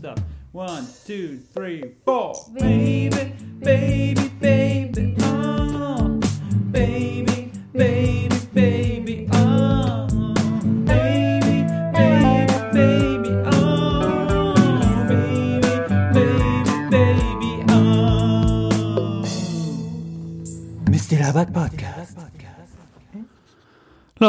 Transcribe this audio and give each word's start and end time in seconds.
stop. 0.00 0.18
One, 0.52 0.86
two, 1.06 1.38
three, 1.52 1.94
four. 2.06 2.34
Baby, 2.54 3.34
baby, 3.60 4.28
baby, 4.40 4.59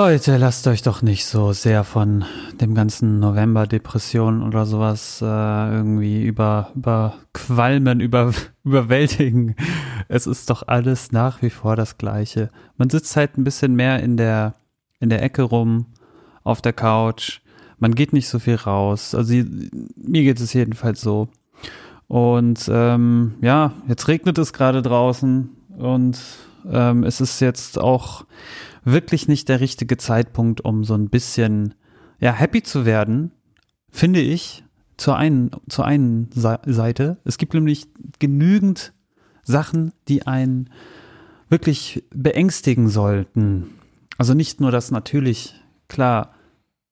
Leute, 0.04 0.38
lasst 0.38 0.66
euch 0.66 0.82
doch 0.82 1.04
nicht 1.04 1.28
so 1.28 1.54
sehr 1.54 1.84
von 1.84 2.26
dem 2.60 2.74
ganzen 2.74 3.20
November-Depression 3.20 4.42
oder 4.42 4.66
sowas 4.66 5.22
äh, 5.22 5.26
irgendwie 5.26 6.24
über, 6.26 6.72
überqualmen, 6.74 8.00
über, 8.00 8.34
überwältigen. 8.64 9.56
Es 10.08 10.26
ist 10.26 10.50
doch 10.50 10.68
alles 10.68 11.12
nach 11.12 11.44
wie 11.44 11.52
vor 11.52 11.76
das 11.76 12.00
Gleiche. 12.00 12.50
Man 12.78 12.90
sitzt 12.90 13.16
halt 13.16 13.38
ein 13.38 13.44
bisschen 13.44 13.76
mehr 13.76 14.02
in 14.02 14.18
der, 14.18 14.56
in 15.00 15.10
der 15.12 15.22
Ecke 15.22 15.44
rum, 15.44 15.86
auf 16.44 16.64
der 16.64 16.74
Couch. 16.74 17.42
Man 17.78 17.94
geht 17.94 18.12
nicht 18.12 18.28
so 18.28 18.40
viel 18.40 18.56
raus. 18.56 19.14
Also 19.14 19.36
mir 19.36 20.24
geht 20.24 20.40
es 20.40 20.52
jedenfalls 20.54 21.00
so. 21.02 21.28
Und 22.08 22.68
ähm, 22.74 23.36
ja, 23.42 23.74
jetzt 23.88 24.08
regnet 24.08 24.40
es 24.40 24.52
gerade 24.52 24.82
draußen 24.82 25.52
und 25.78 26.20
ähm, 26.68 27.04
es 27.04 27.22
ist 27.22 27.40
jetzt 27.40 27.78
auch 27.78 28.26
wirklich 28.84 29.28
nicht 29.28 29.50
der 29.50 29.60
richtige 29.60 29.98
Zeitpunkt, 29.98 30.62
um 30.62 30.84
so 30.84 30.94
ein 30.94 31.10
bisschen 31.10 31.76
ja 32.20 32.32
happy 32.32 32.64
zu 32.64 32.86
werden, 32.86 33.32
finde 33.90 34.22
ich. 34.22 34.64
Zur 34.98 35.18
einen, 35.18 35.50
zur 35.68 35.86
einen 35.86 36.30
Seite. 36.32 37.18
Es 37.24 37.40
gibt 37.40 37.56
nämlich 37.56 37.88
genügend 38.20 38.94
Sachen, 39.42 39.94
die 40.08 40.28
einen 40.28 40.70
wirklich 41.50 42.04
beängstigen 42.14 42.88
sollten. 42.88 43.72
Also 44.20 44.36
nicht 44.36 44.62
nur, 44.62 44.70
dass 44.70 44.92
natürlich, 44.92 45.56
klar, 45.88 46.36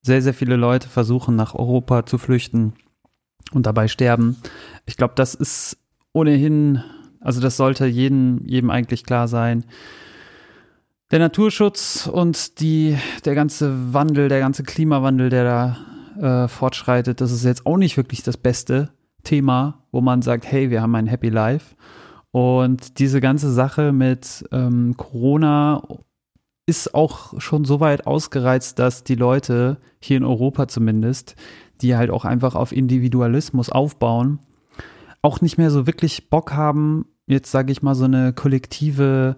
sehr, 0.02 0.24
sehr 0.24 0.34
viele 0.34 0.56
Leute 0.56 0.90
versuchen, 0.90 1.36
nach 1.36 1.54
Europa 1.54 2.08
zu 2.08 2.18
flüchten 2.18 2.74
und 3.52 3.68
dabei 3.68 3.88
sterben. 3.88 4.38
Ich 4.88 4.98
glaube, 4.98 5.14
das 5.16 5.36
ist 5.36 5.78
ohnehin, 6.12 6.84
also 7.20 7.42
das 7.42 7.58
sollte 7.58 7.86
jedem, 7.86 8.42
jedem 8.48 8.72
eigentlich 8.72 9.04
klar 9.04 9.28
sein 9.28 9.66
der 11.12 11.20
Naturschutz 11.20 12.08
und 12.08 12.60
die, 12.60 12.98
der 13.26 13.36
ganze 13.36 13.94
Wandel, 13.94 14.30
der 14.30 14.40
ganze 14.40 14.64
Klimawandel, 14.64 15.30
der 15.30 15.44
da 15.44 16.44
äh, 16.44 16.48
fortschreitet, 16.48 17.22
das 17.22 17.32
ist 17.32 17.46
jetzt 17.46 17.66
auch 17.66 17.78
nicht 17.78 17.98
wirklich 17.98 18.24
das 18.24 18.38
beste 18.38 18.90
Thema, 19.24 19.84
wo 19.92 20.02
man 20.02 20.22
sagt, 20.22 20.46
hey, 20.46 20.70
wir 20.70 20.82
haben 20.82 20.96
ein 20.96 21.08
Happy 21.08 21.30
Life. 21.30 21.76
Und 22.32 23.00
diese 23.00 23.22
ganze 23.22 23.52
Sache 23.52 23.92
mit 23.92 24.46
ähm, 24.52 24.96
Corona 24.98 25.82
ist 26.68 26.94
auch 26.94 27.40
schon 27.42 27.66
so 27.66 27.80
weit 27.80 28.06
ausgereizt, 28.06 28.78
dass 28.78 29.04
die 29.04 29.16
Leute 29.16 29.78
hier 30.00 30.18
in 30.18 30.24
Europa 30.24 30.68
zumindest, 30.68 31.36
die 31.82 31.96
halt 31.96 32.12
auch 32.12 32.26
einfach 32.26 32.54
auf 32.54 32.72
Individualismus 32.72 33.70
aufbauen, 33.70 34.40
auch 35.24 35.42
nicht 35.42 35.58
mehr 35.58 35.72
so 35.72 35.88
wirklich 35.88 36.30
Bock 36.30 36.54
haben, 36.54 37.06
jetzt 37.26 37.50
sage 37.50 37.72
ich 37.72 37.82
mal 37.82 37.96
so 37.96 38.06
eine 38.06 38.32
kollektive 38.34 39.38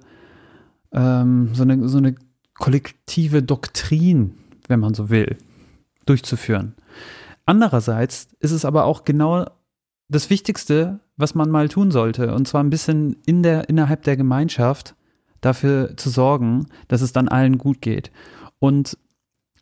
ähm, 0.93 1.49
so, 1.53 1.63
eine, 1.63 1.87
so 1.87 1.97
eine 1.97 2.15
kollektive 2.55 3.43
Doktrin, 3.43 4.37
wenn 4.67 4.79
man 4.79 4.93
so 4.93 5.09
will, 5.09 5.37
durchzuführen. 6.05 6.75
Andererseits 7.45 8.29
ist 8.39 8.51
es 8.51 8.65
aber 8.65 8.85
auch 8.85 9.03
genau 9.03 9.45
das 10.09 10.29
Wichtigste, 10.29 10.99
was 11.17 11.35
man 11.35 11.49
mal 11.49 11.69
tun 11.69 11.91
sollte, 11.91 12.33
und 12.33 12.47
zwar 12.47 12.63
ein 12.63 12.69
bisschen 12.69 13.17
in 13.25 13.43
der, 13.43 13.69
innerhalb 13.69 14.03
der 14.03 14.17
Gemeinschaft 14.17 14.95
dafür 15.39 15.95
zu 15.97 16.09
sorgen, 16.09 16.67
dass 16.87 17.01
es 17.01 17.13
dann 17.13 17.27
allen 17.27 17.57
gut 17.57 17.81
geht. 17.81 18.11
Und 18.59 18.97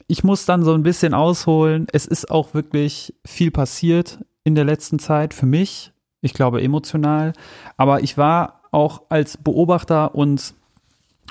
ich 0.08 0.24
muss 0.24 0.46
dann 0.46 0.64
so 0.64 0.74
ein 0.74 0.84
bisschen 0.84 1.14
ausholen. 1.14 1.88
Es 1.94 2.06
ist 2.06 2.32
auch 2.32 2.54
wirklich 2.54 3.14
viel 3.26 3.52
passiert 3.52 4.20
in 4.44 4.56
der 4.56 4.66
letzten 4.66 5.00
Zeit 5.00 5.34
für 5.34 5.46
mich. 5.46 5.94
Ich 6.22 6.34
glaube 6.34 6.62
emotional. 6.62 7.34
Aber 7.78 8.02
ich 8.04 8.18
war 8.18 8.64
auch 8.72 9.04
als 9.10 9.38
Beobachter 9.38 10.16
und 10.16 10.56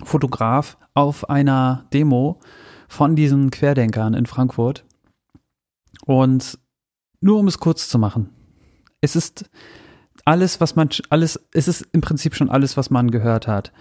Fotograf 0.03 0.77
auf 0.95 1.29
einer 1.29 1.87
Demo 1.93 2.41
von 2.89 3.17
diesen 3.17 3.51
Querdenkern 3.51 4.15
in 4.15 4.27
Frankfurt. 4.27 4.85
Und 6.07 6.59
nur 7.21 7.39
um 7.39 7.49
es 7.49 7.59
kurz 7.59 7.89
zu 7.89 7.99
machen. 7.99 8.31
Es 9.01 9.17
ist 9.17 9.51
alles, 10.25 10.61
was 10.61 10.77
man, 10.77 10.89
alles, 11.11 11.41
es 11.53 11.69
ist 11.69 11.87
im 11.93 12.01
Prinzip 12.01 12.35
schon 12.35 12.51
alles, 12.51 12.77
was 12.77 12.91
man 12.91 13.11
gehört 13.11 13.47
hat. 13.47 13.73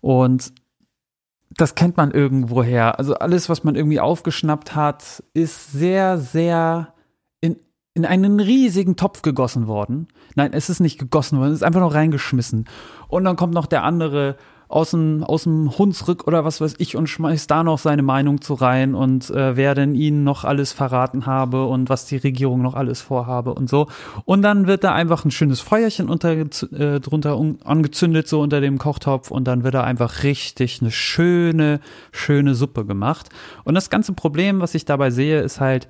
Und 0.00 0.52
das 1.56 1.74
kennt 1.74 1.96
man 1.96 2.10
irgendwoher. 2.10 2.98
Also 2.98 3.14
alles, 3.14 3.48
was 3.48 3.64
man 3.64 3.76
irgendwie 3.76 4.00
aufgeschnappt 4.00 4.74
hat, 4.74 5.22
ist 5.34 5.72
sehr, 5.72 6.18
sehr 6.18 6.94
in, 7.40 7.56
in 7.94 8.04
einen 8.04 8.40
riesigen 8.40 8.96
Topf 8.96 9.22
gegossen 9.22 9.66
worden. 9.66 10.08
Nein, 10.34 10.52
es 10.52 10.68
ist 10.68 10.80
nicht 10.80 10.98
gegossen 10.98 11.38
worden, 11.38 11.50
es 11.50 11.58
ist 11.58 11.62
einfach 11.62 11.80
noch 11.80 11.94
reingeschmissen. 11.94 12.66
Und 13.08 13.24
dann 13.24 13.36
kommt 13.36 13.54
noch 13.54 13.66
der 13.66 13.84
andere 13.84 14.36
aus 14.68 14.92
dem, 14.92 15.22
aus 15.22 15.44
dem 15.44 15.76
Hunsrück 15.76 16.26
oder 16.26 16.44
was 16.44 16.60
weiß 16.60 16.74
ich 16.78 16.96
und 16.96 17.06
schmeißt 17.06 17.50
da 17.50 17.62
noch 17.62 17.78
seine 17.78 18.02
Meinung 18.02 18.40
zu 18.40 18.54
rein 18.54 18.94
und 18.94 19.30
äh, 19.30 19.56
wer 19.56 19.74
denn 19.74 19.94
ihnen 19.94 20.24
noch 20.24 20.44
alles 20.44 20.72
verraten 20.72 21.26
habe 21.26 21.66
und 21.66 21.88
was 21.88 22.06
die 22.06 22.16
Regierung 22.16 22.62
noch 22.62 22.74
alles 22.74 23.00
vorhabe 23.00 23.54
und 23.54 23.68
so. 23.68 23.88
Und 24.24 24.42
dann 24.42 24.66
wird 24.66 24.84
da 24.84 24.92
einfach 24.94 25.24
ein 25.24 25.30
schönes 25.30 25.60
Feuerchen 25.60 26.08
unter, 26.08 26.30
äh, 26.32 27.00
drunter 27.00 27.40
angezündet, 27.64 28.28
so 28.28 28.40
unter 28.40 28.60
dem 28.60 28.78
Kochtopf 28.78 29.30
und 29.30 29.44
dann 29.44 29.64
wird 29.64 29.74
da 29.74 29.84
einfach 29.84 30.22
richtig 30.22 30.80
eine 30.80 30.90
schöne, 30.90 31.80
schöne 32.12 32.54
Suppe 32.54 32.84
gemacht. 32.84 33.28
Und 33.64 33.74
das 33.74 33.90
ganze 33.90 34.12
Problem, 34.12 34.60
was 34.60 34.74
ich 34.74 34.84
dabei 34.84 35.10
sehe, 35.10 35.40
ist 35.40 35.60
halt, 35.60 35.88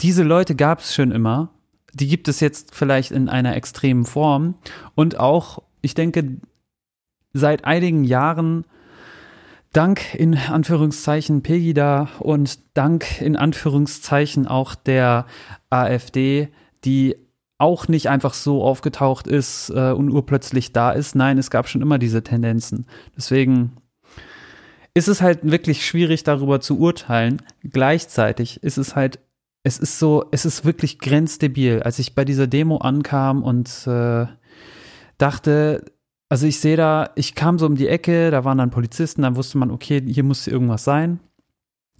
diese 0.00 0.22
Leute 0.22 0.54
gab 0.54 0.80
es 0.80 0.94
schon 0.94 1.12
immer. 1.12 1.50
Die 1.92 2.08
gibt 2.08 2.26
es 2.28 2.40
jetzt 2.40 2.74
vielleicht 2.74 3.12
in 3.12 3.28
einer 3.28 3.56
extremen 3.56 4.04
Form. 4.04 4.56
Und 4.94 5.18
auch, 5.18 5.62
ich 5.80 5.94
denke, 5.94 6.38
seit 7.34 7.66
einigen 7.66 8.04
Jahren 8.04 8.64
dank 9.72 10.14
in 10.14 10.36
Anführungszeichen 10.36 11.42
Pegida 11.42 12.08
und 12.20 12.60
dank 12.74 13.20
in 13.20 13.36
Anführungszeichen 13.36 14.46
auch 14.46 14.74
der 14.74 15.26
AfD, 15.68 16.48
die 16.84 17.16
auch 17.58 17.88
nicht 17.88 18.08
einfach 18.08 18.34
so 18.34 18.62
aufgetaucht 18.62 19.26
ist 19.26 19.70
äh, 19.70 19.92
und 19.92 20.10
urplötzlich 20.10 20.72
da 20.72 20.92
ist. 20.92 21.14
Nein, 21.14 21.38
es 21.38 21.50
gab 21.50 21.68
schon 21.68 21.82
immer 21.82 21.98
diese 21.98 22.22
Tendenzen. 22.22 22.86
Deswegen 23.16 23.72
ist 24.94 25.08
es 25.08 25.20
halt 25.20 25.40
wirklich 25.42 25.84
schwierig 25.84 26.22
darüber 26.22 26.60
zu 26.60 26.78
urteilen. 26.78 27.42
Gleichzeitig 27.62 28.62
ist 28.62 28.76
es 28.76 28.94
halt, 28.94 29.18
es 29.64 29.78
ist 29.78 29.98
so, 29.98 30.26
es 30.30 30.44
ist 30.44 30.64
wirklich 30.64 30.98
grenzdebil. 30.98 31.82
Als 31.82 31.98
ich 31.98 32.14
bei 32.14 32.24
dieser 32.24 32.46
Demo 32.46 32.78
ankam 32.78 33.42
und 33.42 33.86
äh, 33.86 34.26
dachte, 35.18 35.84
also 36.34 36.48
ich 36.48 36.58
sehe 36.58 36.76
da, 36.76 37.10
ich 37.14 37.36
kam 37.36 37.60
so 37.60 37.66
um 37.66 37.76
die 37.76 37.86
Ecke, 37.86 38.32
da 38.32 38.44
waren 38.44 38.58
dann 38.58 38.72
Polizisten, 38.72 39.22
dann 39.22 39.36
wusste 39.36 39.56
man, 39.56 39.70
okay, 39.70 40.02
hier 40.04 40.24
muss 40.24 40.48
irgendwas 40.48 40.82
sein. 40.82 41.20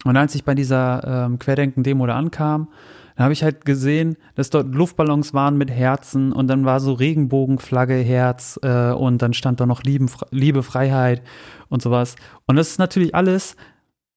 Und 0.03 0.17
als 0.17 0.35
ich 0.35 0.43
bei 0.43 0.53
dieser 0.53 1.27
ähm, 1.27 1.39
Querdenken-Demo 1.39 2.05
da 2.05 2.17
ankam, 2.17 2.67
dann 3.15 3.23
habe 3.23 3.31
ich 3.31 3.43
halt 3.43 3.63
gesehen, 3.63 4.17
dass 4.35 4.49
dort 4.49 4.75
Luftballons 4.75 5.33
waren 5.33 5.55
mit 5.55 5.71
Herzen 5.71 6.33
und 6.33 6.47
dann 6.47 6.65
war 6.65 6.81
so 6.81 6.91
Regenbogenflagge, 6.91 7.93
Herz 7.93 8.59
äh, 8.61 8.91
und 8.91 9.21
dann 9.21 9.31
stand 9.31 9.61
da 9.61 9.65
noch 9.65 9.83
Lieben, 9.83 10.11
Liebe, 10.31 10.63
Freiheit 10.63 11.23
und 11.69 11.81
sowas. 11.81 12.17
Und 12.45 12.57
das 12.57 12.71
ist 12.71 12.77
natürlich 12.77 13.15
alles, 13.15 13.55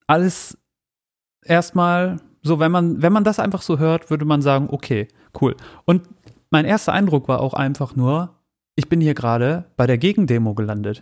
alles 0.08 0.58
erstmal 1.44 2.16
so, 2.42 2.58
wenn 2.58 2.72
man, 2.72 3.02
wenn 3.02 3.12
man 3.12 3.22
das 3.22 3.38
einfach 3.38 3.62
so 3.62 3.78
hört, 3.78 4.10
würde 4.10 4.24
man 4.24 4.42
sagen, 4.42 4.66
okay, 4.68 5.06
cool. 5.40 5.54
Und 5.84 6.08
mein 6.50 6.64
erster 6.64 6.92
Eindruck 6.92 7.28
war 7.28 7.40
auch 7.40 7.54
einfach 7.54 7.94
nur, 7.94 8.34
ich 8.78 8.88
bin 8.88 9.00
hier 9.00 9.14
gerade 9.14 9.64
bei 9.76 9.88
der 9.88 9.98
Gegendemo 9.98 10.54
gelandet. 10.54 11.00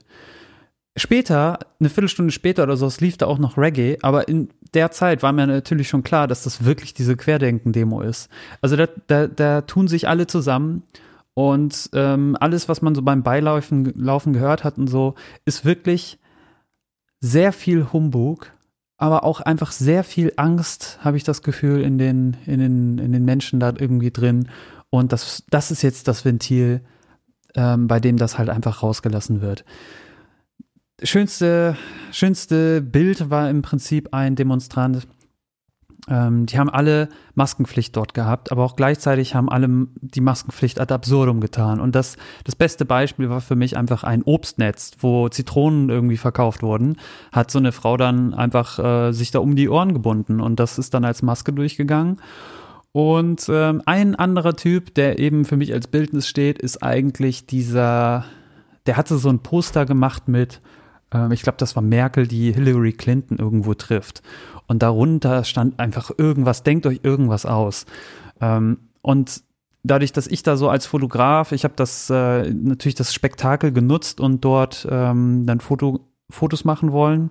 Später, 0.97 1.59
eine 1.79 1.91
Viertelstunde 1.91 2.33
später 2.33 2.63
oder 2.63 2.79
so, 2.79 2.87
es 2.87 3.03
lief 3.03 3.19
da 3.19 3.27
auch 3.27 3.39
noch 3.39 3.59
Reggae, 3.59 3.99
aber 4.01 4.29
in 4.29 4.49
der 4.73 4.93
Zeit 4.93 5.23
war 5.23 5.31
mir 5.33 5.47
natürlich 5.47 5.91
schon 5.91 6.03
klar, 6.03 6.27
dass 6.27 6.43
das 6.43 6.65
wirklich 6.65 6.95
diese 6.95 7.19
Querdenken-Demo 7.19 8.01
ist. 8.01 8.31
Also 8.63 8.77
da, 8.77 8.87
da, 9.09 9.27
da 9.27 9.61
tun 9.61 9.89
sich 9.89 10.09
alle 10.09 10.27
zusammen 10.27 10.85
und 11.35 11.91
ähm, 11.93 12.35
alles, 12.41 12.67
was 12.71 12.81
man 12.81 12.95
so 12.95 13.03
beim 13.03 13.23
Beilaufen 13.23 13.93
Laufen 13.95 14.33
gehört 14.33 14.65
hat 14.65 14.79
und 14.79 14.87
so, 14.87 15.15
ist 15.45 15.67
wirklich 15.67 16.19
sehr 17.21 17.53
viel 17.53 17.93
Humbug, 17.93 18.53
aber 18.97 19.23
auch 19.25 19.43
einfach 19.43 19.71
sehr 19.71 20.03
viel 20.03 20.33
Angst, 20.37 20.99
habe 21.03 21.19
ich 21.19 21.25
das 21.25 21.43
Gefühl, 21.43 21.83
in 21.83 21.99
den, 21.99 22.39
in 22.47 22.59
den, 22.59 22.97
in 22.97 23.13
den 23.13 23.27
Menschen 23.27 23.61
da 23.61 23.75
irgendwie 23.79 24.13
drin. 24.13 24.49
Und 24.89 25.13
das, 25.13 25.45
das 25.51 25.71
ist 25.71 25.83
jetzt 25.83 26.09
das 26.09 26.25
Ventil, 26.25 26.81
ähm, 27.57 27.89
bei 27.89 27.99
dem 27.99 28.17
das 28.17 28.39
halt 28.39 28.49
einfach 28.49 28.83
rausgelassen 28.83 29.41
wird. 29.41 29.65
Schönste, 31.03 31.77
schönste 32.13 32.81
Bild 32.81 33.29
war 33.29 33.51
im 33.51 33.63
Prinzip 33.63 34.15
ein 34.15 34.35
Demonstrant, 34.35 35.07
ähm, 36.09 36.47
die 36.47 36.59
haben 36.59 36.71
alle 36.71 37.09
Maskenpflicht 37.35 37.97
dort 37.97 38.15
gehabt, 38.15 38.53
aber 38.53 38.65
auch 38.65 38.77
gleichzeitig 38.77 39.35
haben 39.35 39.49
alle 39.49 39.69
die 40.01 40.21
Maskenpflicht 40.21 40.81
ad 40.81 40.95
absurdum 40.95 41.41
getan. 41.41 41.81
Und 41.81 41.95
das, 41.95 42.17
das 42.45 42.55
beste 42.55 42.85
Beispiel 42.85 43.29
war 43.29 43.41
für 43.41 43.57
mich 43.57 43.77
einfach 43.77 44.05
ein 44.05 44.23
Obstnetz, 44.23 44.93
wo 45.01 45.29
Zitronen 45.29 45.91
irgendwie 45.91 46.17
verkauft 46.17 46.63
wurden, 46.63 46.97
hat 47.33 47.51
so 47.51 47.59
eine 47.59 47.73
Frau 47.73 47.97
dann 47.97 48.35
einfach 48.35 48.79
äh, 48.79 49.13
sich 49.13 49.33
da 49.33 49.41
um 49.41 49.57
die 49.57 49.69
Ohren 49.69 49.95
gebunden 49.95 50.41
und 50.41 50.61
das 50.61 50.79
ist 50.79 50.95
dann 50.95 51.05
als 51.05 51.23
Maske 51.23 51.53
durchgegangen. 51.53 52.21
Und 52.97 53.51
ähm, 53.51 53.83
ein 53.85 54.15
anderer 54.15 54.57
Typ, 54.57 54.95
der 54.95 55.19
eben 55.19 55.45
für 55.45 55.59
mich 55.59 55.75
als 55.75 55.87
Bildnis 55.87 56.27
steht, 56.27 56.59
ist 56.59 56.83
eigentlich 56.83 57.45
dieser, 57.45 58.25
der 58.87 58.97
hatte 58.97 59.19
so 59.19 59.29
ein 59.29 59.41
Poster 59.41 59.85
gemacht 59.85 60.29
mit, 60.29 60.63
ähm, 61.13 61.31
ich 61.31 61.43
glaube, 61.43 61.59
das 61.59 61.77
war 61.77 61.83
Merkel, 61.83 62.27
die 62.27 62.55
Hillary 62.55 62.95
Clinton 62.95 63.37
irgendwo 63.37 63.75
trifft. 63.75 64.23
Und 64.67 64.83
darunter 64.83 65.45
stand 65.45 65.79
einfach 65.79 66.11
irgendwas, 66.17 66.63
denkt 66.63 66.87
euch 66.87 67.01
irgendwas 67.03 67.45
aus. 67.45 67.85
Ähm, 68.41 68.79
und 69.03 69.43
dadurch, 69.83 70.13
dass 70.13 70.27
ich 70.27 70.43
da 70.43 70.57
so 70.57 70.71
als 70.71 70.87
Fotograf, 70.87 71.53
ich 71.53 71.65
habe 71.65 71.75
das 71.77 72.09
äh, 72.09 72.51
natürlich 72.51 72.95
das 72.95 73.13
Spektakel 73.13 73.73
genutzt 73.73 74.21
und 74.23 74.43
dort 74.43 74.89
ähm, 74.91 75.45
dann 75.45 75.61
Foto, 75.61 76.01
Fotos 76.31 76.65
machen 76.65 76.93
wollen, 76.93 77.29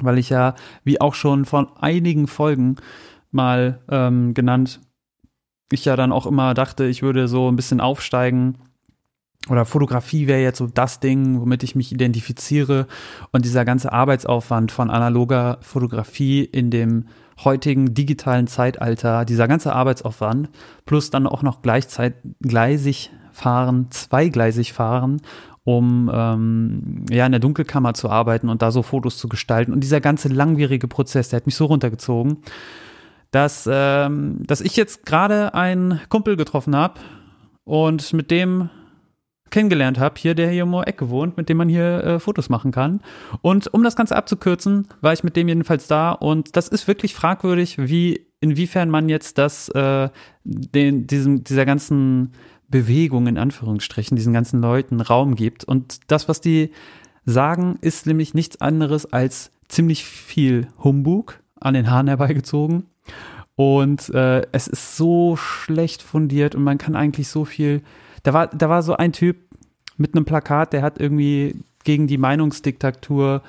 weil 0.00 0.18
ich 0.18 0.28
ja, 0.28 0.54
wie 0.84 1.00
auch 1.00 1.14
schon 1.14 1.46
von 1.46 1.68
einigen 1.78 2.26
Folgen 2.26 2.76
mal 3.32 3.80
ähm, 3.90 4.34
genannt, 4.34 4.80
ich 5.70 5.84
ja 5.84 5.96
dann 5.96 6.12
auch 6.12 6.26
immer 6.26 6.54
dachte, 6.54 6.84
ich 6.84 7.02
würde 7.02 7.28
so 7.28 7.50
ein 7.50 7.56
bisschen 7.56 7.80
aufsteigen 7.80 8.58
oder 9.48 9.64
Fotografie 9.64 10.28
wäre 10.28 10.40
jetzt 10.40 10.58
so 10.58 10.68
das 10.68 11.00
Ding, 11.00 11.40
womit 11.40 11.62
ich 11.64 11.74
mich 11.74 11.90
identifiziere. 11.90 12.86
Und 13.32 13.44
dieser 13.44 13.64
ganze 13.64 13.92
Arbeitsaufwand 13.92 14.70
von 14.70 14.90
analoger 14.90 15.58
Fotografie 15.62 16.44
in 16.44 16.70
dem 16.70 17.06
heutigen 17.42 17.92
digitalen 17.94 18.46
Zeitalter, 18.46 19.24
dieser 19.24 19.48
ganze 19.48 19.72
Arbeitsaufwand, 19.72 20.50
plus 20.84 21.10
dann 21.10 21.26
auch 21.26 21.42
noch 21.42 21.62
gleichzeitig 21.62 23.10
fahren, 23.32 23.86
zweigleisig 23.90 24.72
fahren, 24.72 25.22
um 25.64 26.10
ähm, 26.12 27.04
ja 27.10 27.26
in 27.26 27.32
der 27.32 27.40
Dunkelkammer 27.40 27.94
zu 27.94 28.10
arbeiten 28.10 28.48
und 28.48 28.62
da 28.62 28.70
so 28.70 28.82
Fotos 28.82 29.18
zu 29.18 29.28
gestalten. 29.28 29.72
Und 29.72 29.80
dieser 29.80 30.00
ganze 30.00 30.28
langwierige 30.28 30.86
Prozess, 30.86 31.30
der 31.30 31.38
hat 31.38 31.46
mich 31.46 31.56
so 31.56 31.64
runtergezogen, 31.64 32.38
dass, 33.32 33.68
ähm, 33.70 34.38
dass 34.46 34.60
ich 34.60 34.76
jetzt 34.76 35.04
gerade 35.04 35.54
einen 35.54 36.00
Kumpel 36.08 36.36
getroffen 36.36 36.76
habe 36.76 37.00
und 37.64 38.12
mit 38.12 38.30
dem 38.30 38.70
kennengelernt 39.50 39.98
habe, 39.98 40.14
hier, 40.18 40.34
der 40.34 40.50
hier 40.50 40.64
um 40.64 40.72
die 40.72 40.86
Ecke 40.86 41.10
wohnt, 41.10 41.36
mit 41.36 41.48
dem 41.48 41.58
man 41.58 41.68
hier 41.68 42.04
äh, 42.04 42.20
Fotos 42.20 42.48
machen 42.48 42.72
kann. 42.72 43.00
Und 43.42 43.72
um 43.72 43.82
das 43.82 43.96
Ganze 43.96 44.16
abzukürzen, 44.16 44.88
war 45.00 45.12
ich 45.12 45.24
mit 45.24 45.36
dem 45.36 45.48
jedenfalls 45.48 45.88
da 45.88 46.12
und 46.12 46.56
das 46.56 46.68
ist 46.68 46.88
wirklich 46.88 47.14
fragwürdig, 47.14 47.78
wie, 47.78 48.26
inwiefern 48.40 48.90
man 48.90 49.08
jetzt 49.08 49.38
das, 49.38 49.68
äh, 49.70 50.08
den, 50.44 51.06
diesem, 51.06 51.44
dieser 51.44 51.66
ganzen 51.66 52.32
Bewegung 52.68 53.26
in 53.26 53.38
Anführungsstrichen, 53.38 54.16
diesen 54.16 54.32
ganzen 54.32 54.60
Leuten 54.60 55.00
Raum 55.00 55.36
gibt. 55.36 55.64
Und 55.64 56.10
das, 56.10 56.28
was 56.28 56.40
die 56.40 56.70
sagen, 57.24 57.78
ist 57.80 58.06
nämlich 58.06 58.34
nichts 58.34 58.60
anderes 58.60 59.12
als 59.12 59.52
ziemlich 59.68 60.04
viel 60.04 60.68
Humbug 60.82 61.40
an 61.60 61.74
den 61.74 61.90
Haaren 61.90 62.08
herbeigezogen. 62.08 62.88
Und 63.54 64.08
äh, 64.10 64.46
es 64.52 64.66
ist 64.66 64.96
so 64.96 65.36
schlecht 65.36 66.02
fundiert 66.02 66.54
und 66.54 66.64
man 66.64 66.78
kann 66.78 66.96
eigentlich 66.96 67.28
so 67.28 67.44
viel 67.44 67.82
da 68.22 68.32
war, 68.32 68.46
da 68.48 68.68
war 68.68 68.82
so 68.82 68.96
ein 68.96 69.12
Typ 69.12 69.36
mit 69.96 70.14
einem 70.14 70.24
Plakat, 70.24 70.72
der 70.72 70.82
hat 70.82 71.00
irgendwie 71.00 71.56
gegen 71.84 72.06
die 72.06 72.18
Meinungsdiktatur 72.18 73.42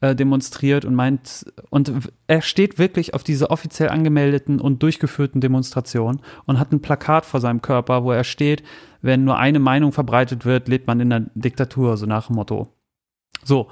äh, 0.00 0.14
demonstriert 0.14 0.84
und 0.84 0.94
meint, 0.94 1.46
und 1.70 2.10
er 2.26 2.42
steht 2.42 2.78
wirklich 2.78 3.14
auf 3.14 3.24
diese 3.24 3.50
offiziell 3.50 3.88
angemeldeten 3.88 4.60
und 4.60 4.82
durchgeführten 4.82 5.40
Demonstrationen 5.40 6.20
und 6.44 6.58
hat 6.58 6.72
ein 6.72 6.82
Plakat 6.82 7.24
vor 7.24 7.40
seinem 7.40 7.62
Körper, 7.62 8.04
wo 8.04 8.12
er 8.12 8.24
steht, 8.24 8.62
wenn 9.00 9.24
nur 9.24 9.38
eine 9.38 9.58
Meinung 9.58 9.92
verbreitet 9.92 10.44
wird, 10.44 10.68
lebt 10.68 10.86
man 10.86 11.00
in 11.00 11.10
der 11.10 11.26
Diktatur, 11.34 11.96
so 11.96 12.06
nach 12.06 12.26
dem 12.26 12.36
Motto. 12.36 12.68
So. 13.44 13.68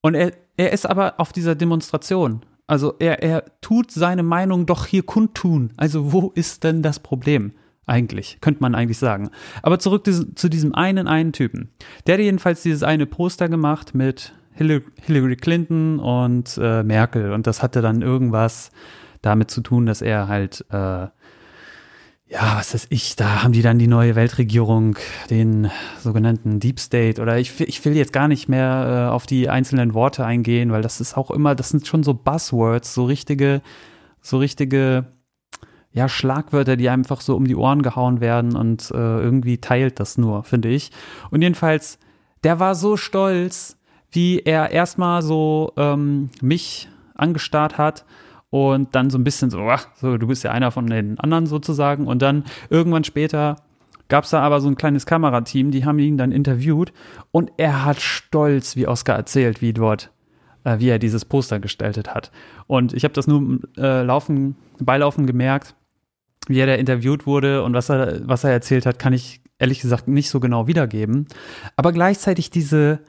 Und 0.00 0.14
er, 0.14 0.32
er 0.56 0.72
ist 0.72 0.86
aber 0.86 1.14
auf 1.18 1.32
dieser 1.32 1.54
Demonstration. 1.54 2.44
Also 2.66 2.94
er, 2.98 3.22
er 3.22 3.44
tut 3.60 3.90
seine 3.90 4.22
Meinung 4.22 4.66
doch 4.66 4.86
hier 4.86 5.02
kundtun. 5.02 5.72
Also 5.76 6.12
wo 6.12 6.32
ist 6.34 6.64
denn 6.64 6.82
das 6.82 6.98
Problem? 6.98 7.52
Eigentlich, 7.86 8.38
könnte 8.40 8.62
man 8.62 8.74
eigentlich 8.74 8.98
sagen. 8.98 9.30
Aber 9.62 9.78
zurück 9.78 10.06
zu 10.06 10.48
diesem 10.48 10.74
einen, 10.74 11.06
einen 11.06 11.32
Typen. 11.32 11.68
Der 12.06 12.14
hat 12.14 12.20
jedenfalls 12.22 12.62
dieses 12.62 12.82
eine 12.82 13.04
Poster 13.04 13.50
gemacht 13.50 13.94
mit 13.94 14.32
Hillary 14.54 15.36
Clinton 15.36 15.98
und 15.98 16.58
äh, 16.62 16.82
Merkel. 16.82 17.32
Und 17.32 17.46
das 17.46 17.62
hatte 17.62 17.82
dann 17.82 18.00
irgendwas 18.00 18.70
damit 19.20 19.50
zu 19.50 19.60
tun, 19.60 19.84
dass 19.84 20.00
er 20.00 20.28
halt, 20.28 20.64
äh, 20.70 21.08
ja, 22.26 22.56
was 22.56 22.72
weiß 22.72 22.86
ich, 22.90 23.16
da 23.16 23.42
haben 23.42 23.52
die 23.52 23.62
dann 23.62 23.78
die 23.78 23.86
neue 23.86 24.14
Weltregierung, 24.14 24.96
den 25.28 25.70
sogenannten 26.00 26.58
Deep 26.58 26.80
State, 26.80 27.20
oder 27.20 27.38
ich, 27.38 27.60
ich 27.60 27.84
will 27.84 27.96
jetzt 27.96 28.12
gar 28.12 28.28
nicht 28.28 28.48
mehr 28.48 29.08
äh, 29.08 29.12
auf 29.12 29.26
die 29.26 29.50
einzelnen 29.50 29.92
Worte 29.92 30.24
eingehen, 30.24 30.72
weil 30.72 30.82
das 30.82 31.00
ist 31.00 31.16
auch 31.16 31.30
immer, 31.30 31.54
das 31.54 31.68
sind 31.68 31.86
schon 31.86 32.02
so 32.02 32.14
Buzzwords, 32.14 32.94
so 32.94 33.04
richtige, 33.04 33.60
so 34.22 34.38
richtige 34.38 35.06
ja, 35.92 36.08
Schlagwörter, 36.08 36.76
die 36.76 36.88
einfach 36.88 37.20
so 37.20 37.36
um 37.36 37.46
die 37.46 37.54
Ohren 37.54 37.82
gehauen 37.82 38.20
werden 38.20 38.56
und 38.56 38.90
äh, 38.90 38.94
irgendwie 38.96 39.58
teilt 39.58 40.00
das 40.00 40.18
nur, 40.18 40.44
finde 40.44 40.70
ich. 40.70 40.90
Und 41.30 41.42
jedenfalls, 41.42 41.98
der 42.42 42.58
war 42.58 42.74
so 42.74 42.96
stolz, 42.96 43.76
wie 44.10 44.40
er 44.40 44.70
erstmal 44.70 45.22
so 45.22 45.72
ähm, 45.76 46.30
mich 46.40 46.88
angestarrt 47.14 47.78
hat 47.78 48.04
und 48.50 48.94
dann 48.94 49.10
so 49.10 49.18
ein 49.18 49.24
bisschen 49.24 49.50
so, 49.50 49.60
ach, 49.60 49.88
so, 49.96 50.16
du 50.16 50.26
bist 50.26 50.44
ja 50.44 50.52
einer 50.52 50.70
von 50.70 50.86
den 50.86 51.18
anderen 51.18 51.46
sozusagen. 51.46 52.06
Und 52.06 52.22
dann 52.22 52.44
irgendwann 52.70 53.04
später 53.04 53.56
gab 54.08 54.24
es 54.24 54.30
da 54.30 54.40
aber 54.40 54.60
so 54.60 54.68
ein 54.68 54.76
kleines 54.76 55.06
Kamerateam, 55.06 55.70
die 55.70 55.84
haben 55.84 55.98
ihn 55.98 56.18
dann 56.18 56.30
interviewt 56.30 56.92
und 57.32 57.52
er 57.56 57.84
hat 57.84 58.00
stolz, 58.00 58.76
wie 58.76 58.86
Oscar 58.86 59.16
erzählt, 59.16 59.60
wie 59.60 59.72
dort, 59.72 60.10
äh, 60.64 60.78
wie 60.78 60.88
er 60.88 60.98
dieses 60.98 61.24
Poster 61.24 61.58
gestaltet 61.58 62.14
hat. 62.14 62.30
Und 62.66 62.92
ich 62.92 63.04
habe 63.04 63.14
das 63.14 63.26
nur 63.26 63.60
äh, 63.76 64.02
laufen, 64.02 64.56
beilaufen 64.78 65.26
gemerkt 65.26 65.74
wie 66.48 66.58
er 66.58 66.66
da 66.66 66.74
interviewt 66.74 67.26
wurde 67.26 67.62
und 67.62 67.74
was 67.74 67.88
er, 67.88 68.20
was 68.28 68.44
er 68.44 68.50
erzählt 68.50 68.86
hat, 68.86 68.98
kann 68.98 69.12
ich 69.12 69.40
ehrlich 69.58 69.80
gesagt 69.80 70.08
nicht 70.08 70.30
so 70.30 70.40
genau 70.40 70.66
wiedergeben. 70.66 71.26
Aber 71.76 71.92
gleichzeitig 71.92 72.50
diese, 72.50 73.00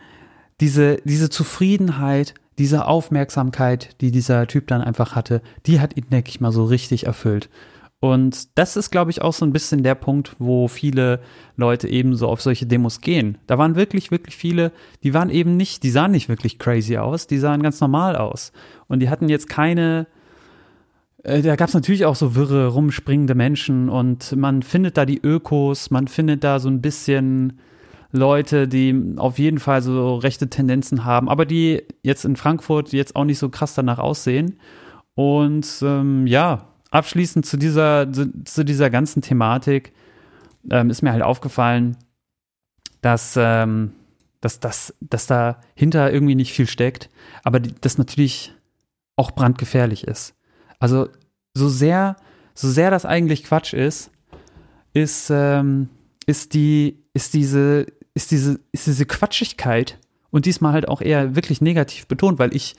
diese, 0.62 0.98
diese 1.04 1.30
Zufriedenheit, 1.30 2.34
diese 2.58 2.88
Aufmerksamkeit, 2.88 4.00
die 4.02 4.12
dieser 4.12 4.48
Typ 4.48 4.68
dann 4.68 4.82
einfach 4.82 5.16
hatte, 5.16 5.42
die 5.66 5.80
hat 5.80 5.98
ihn, 5.98 6.10
denke 6.10 6.30
ich 6.30 6.40
mal, 6.40 6.52
so 6.52 6.66
richtig 6.66 7.06
erfüllt. 7.06 7.50
Und 8.00 8.58
das 8.58 8.78
ist, 8.78 8.92
glaube 8.92 9.10
ich, 9.10 9.22
auch 9.22 9.34
so 9.34 9.46
ein 9.46 9.54
bisschen 9.54 9.82
der 9.82 9.96
Punkt, 9.96 10.36
wo 10.38 10.68
viele 10.68 11.22
Leute 11.56 11.88
eben 11.88 12.16
so 12.16 12.28
auf 12.28 12.42
solche 12.42 12.66
Demos 12.66 13.02
gehen. 13.02 13.38
Da 13.48 13.58
waren 13.58 13.76
wirklich, 13.76 14.12
wirklich 14.12 14.36
viele, 14.36 14.72
die 15.04 15.14
waren 15.14 15.30
eben 15.30 15.58
nicht, 15.58 15.82
die 15.84 15.90
sahen 15.90 16.12
nicht 16.12 16.30
wirklich 16.30 16.60
crazy 16.60 16.98
aus, 16.98 17.26
die 17.26 17.40
sahen 17.40 17.64
ganz 17.64 17.82
normal 17.82 18.16
aus. 18.16 18.52
Und 18.88 19.00
die 19.00 19.10
hatten 19.10 19.28
jetzt 19.28 19.50
keine, 19.50 20.08
äh, 21.24 21.42
da 21.42 21.56
gab 21.56 21.70
es 21.70 21.74
natürlich 21.74 22.06
auch 22.06 22.16
so 22.16 22.36
wirre, 22.36 22.68
rumspringende 22.68 23.34
Menschen 23.34 23.90
und 23.90 24.36
man 24.36 24.62
findet 24.62 24.98
da 24.98 25.06
die 25.06 25.22
Ökos, 25.22 25.90
man 25.90 26.08
findet 26.08 26.44
da 26.44 26.60
so 26.60 26.70
ein 26.70 26.82
bisschen 26.82 27.60
Leute, 28.16 28.68
die 28.68 29.16
auf 29.18 29.40
jeden 29.40 29.60
Fall 29.60 29.82
so 29.82 30.16
rechte 30.16 30.50
Tendenzen 30.50 31.06
haben, 31.06 31.30
aber 31.30 31.46
die 31.46 31.84
jetzt 32.04 32.26
in 32.26 32.36
Frankfurt 32.36 32.94
jetzt 32.94 33.16
auch 33.16 33.26
nicht 33.26 33.40
so 33.40 33.50
krass 33.50 33.76
danach 33.76 34.00
aussehen. 34.00 34.60
Und 35.16 35.68
ähm, 35.82 36.28
ja, 36.28 36.68
abschließend 36.92 37.46
zu 37.46 37.58
dieser, 37.58 38.08
zu 38.12 38.66
dieser 38.66 38.90
ganzen 38.90 39.22
Thematik 39.22 39.94
ähm, 40.70 40.90
ist 40.90 41.02
mir 41.02 41.12
halt 41.12 41.24
aufgefallen, 41.24 41.98
dass, 43.02 43.36
ähm, 43.38 43.94
dass, 44.42 44.60
dass, 44.60 44.94
dass 45.00 45.28
dahinter 45.28 46.12
irgendwie 46.12 46.36
nicht 46.36 46.54
viel 46.54 46.68
steckt, 46.68 47.10
aber 47.44 47.60
das 47.60 47.98
natürlich 47.98 48.54
auch 49.16 49.32
brandgefährlich 49.32 50.06
ist. 50.06 50.36
Also 50.80 51.10
so 51.54 51.70
sehr, 51.70 52.16
so 52.54 52.70
sehr 52.70 52.92
das 52.92 53.06
eigentlich 53.06 53.44
Quatsch 53.44 53.74
ist, 53.74 54.12
ist, 54.94 55.30
ähm, 55.30 55.90
ist 56.26 56.54
die, 56.54 57.04
ist 57.14 57.34
diese, 57.34 57.86
ist 58.16 58.32
diese, 58.32 58.60
ist 58.72 58.88
diese 58.88 59.06
Quatschigkeit 59.06 60.00
und 60.32 60.46
diesmal 60.46 60.74
halt 60.74 60.88
auch 60.88 61.02
eher 61.02 61.36
wirklich 61.36 61.62
negativ 61.62 62.08
betont, 62.08 62.40
weil 62.40 62.56
ich, 62.56 62.76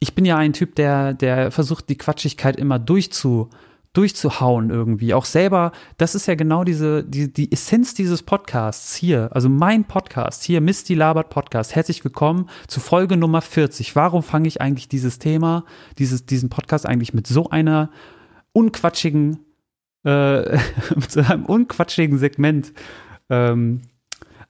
ich 0.00 0.14
bin 0.14 0.24
ja 0.24 0.36
ein 0.36 0.54
Typ, 0.54 0.74
der, 0.74 1.14
der 1.14 1.52
versucht, 1.52 1.88
die 1.88 1.98
Quatschigkeit 1.98 2.56
immer 2.56 2.78
durchzu, 2.78 3.50
durchzuhauen 3.92 4.70
irgendwie. 4.70 5.12
Auch 5.12 5.26
selber, 5.26 5.72
das 5.98 6.14
ist 6.14 6.26
ja 6.26 6.34
genau 6.34 6.64
diese, 6.64 7.04
die, 7.04 7.32
die 7.32 7.52
Essenz 7.52 7.94
dieses 7.94 8.22
Podcasts 8.22 8.94
hier, 8.94 9.28
also 9.32 9.50
mein 9.50 9.84
Podcast, 9.84 10.42
hier 10.42 10.60
Misty 10.62 10.94
Labert 10.94 11.28
Podcast. 11.28 11.74
Herzlich 11.74 12.02
willkommen 12.02 12.48
zu 12.66 12.80
Folge 12.80 13.16
Nummer 13.16 13.42
40. 13.42 13.94
Warum 13.94 14.22
fange 14.22 14.48
ich 14.48 14.60
eigentlich 14.62 14.88
dieses 14.88 15.18
Thema, 15.18 15.64
dieses, 15.98 16.24
diesen 16.24 16.48
Podcast 16.48 16.86
eigentlich 16.86 17.12
mit 17.12 17.26
so 17.26 17.50
einer 17.50 17.90
unquatschigen, 18.52 19.40
äh, 20.04 20.58
zu 21.08 21.28
einem 21.28 21.44
unquatschigen 21.44 22.18
Segment 22.18 22.72
ähm, 23.28 23.82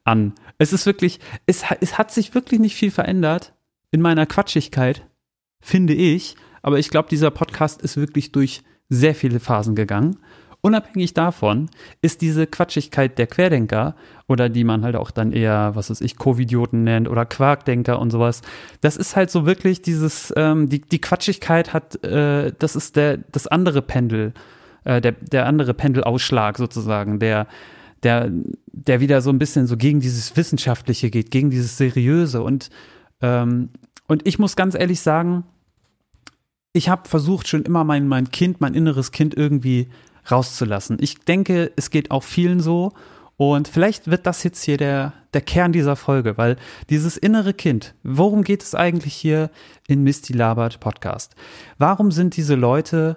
an? 0.08 0.32
Es 0.58 0.72
ist 0.72 0.86
wirklich, 0.86 1.20
es, 1.46 1.64
es 1.80 1.98
hat 1.98 2.10
sich 2.10 2.34
wirklich 2.34 2.60
nicht 2.60 2.74
viel 2.74 2.90
verändert 2.90 3.54
in 3.90 4.00
meiner 4.00 4.26
Quatschigkeit, 4.26 5.06
finde 5.60 5.94
ich. 5.94 6.36
aber 6.62 6.78
ich 6.78 6.90
glaube, 6.90 7.08
dieser 7.08 7.30
Podcast 7.30 7.82
ist 7.82 7.96
wirklich 7.96 8.32
durch 8.32 8.62
sehr 8.88 9.14
viele 9.14 9.38
Phasen 9.38 9.74
gegangen. 9.74 10.18
Unabhängig 10.60 11.14
davon 11.14 11.70
ist 12.02 12.20
diese 12.20 12.48
Quatschigkeit 12.48 13.16
der 13.16 13.28
Querdenker 13.28 13.94
oder 14.26 14.48
die 14.48 14.64
man 14.64 14.82
halt 14.82 14.96
auch 14.96 15.12
dann 15.12 15.30
eher, 15.30 15.70
was 15.74 15.88
weiß 15.88 16.00
ich, 16.00 16.16
Covidioten 16.16 16.82
nennt 16.82 17.08
oder 17.08 17.24
Quarkdenker 17.24 18.00
und 18.00 18.10
sowas, 18.10 18.42
das 18.80 18.96
ist 18.96 19.14
halt 19.14 19.30
so 19.30 19.46
wirklich 19.46 19.82
dieses, 19.82 20.32
ähm, 20.36 20.68
die, 20.68 20.80
die 20.80 21.00
Quatschigkeit 21.00 21.72
hat, 21.72 22.02
äh, 22.04 22.52
das 22.58 22.74
ist 22.74 22.96
der, 22.96 23.18
das 23.18 23.46
andere 23.46 23.82
Pendel, 23.82 24.32
äh, 24.82 25.00
der, 25.00 25.12
der 25.12 25.46
andere 25.46 25.74
Pendelausschlag 25.74 26.58
sozusagen, 26.58 27.20
der, 27.20 27.46
der, 28.02 28.32
der 28.86 29.00
wieder 29.00 29.20
so 29.20 29.30
ein 29.30 29.38
bisschen 29.38 29.66
so 29.66 29.76
gegen 29.76 30.00
dieses 30.00 30.36
Wissenschaftliche 30.36 31.10
geht, 31.10 31.30
gegen 31.30 31.50
dieses 31.50 31.76
Seriöse 31.76 32.42
und, 32.42 32.70
ähm, 33.20 33.70
und 34.06 34.26
ich 34.26 34.38
muss 34.38 34.56
ganz 34.56 34.74
ehrlich 34.74 35.00
sagen, 35.00 35.44
ich 36.72 36.88
habe 36.88 37.08
versucht 37.08 37.48
schon 37.48 37.62
immer 37.62 37.84
mein, 37.84 38.08
mein 38.08 38.30
Kind, 38.30 38.60
mein 38.60 38.74
inneres 38.74 39.10
Kind 39.10 39.34
irgendwie 39.34 39.88
rauszulassen. 40.30 40.98
Ich 41.00 41.18
denke, 41.18 41.72
es 41.76 41.90
geht 41.90 42.10
auch 42.10 42.22
vielen 42.22 42.60
so. 42.60 42.92
Und 43.36 43.68
vielleicht 43.68 44.10
wird 44.10 44.26
das 44.26 44.42
jetzt 44.42 44.64
hier 44.64 44.76
der, 44.76 45.12
der 45.32 45.40
Kern 45.40 45.72
dieser 45.72 45.94
Folge, 45.94 46.36
weil 46.36 46.56
dieses 46.90 47.16
innere 47.16 47.54
Kind, 47.54 47.94
worum 48.02 48.42
geht 48.42 48.62
es 48.62 48.74
eigentlich 48.74 49.14
hier 49.14 49.50
in 49.86 50.02
Misty 50.02 50.32
Labert 50.32 50.80
Podcast? 50.80 51.36
Warum 51.78 52.10
sind 52.10 52.36
diese 52.36 52.56
Leute 52.56 53.16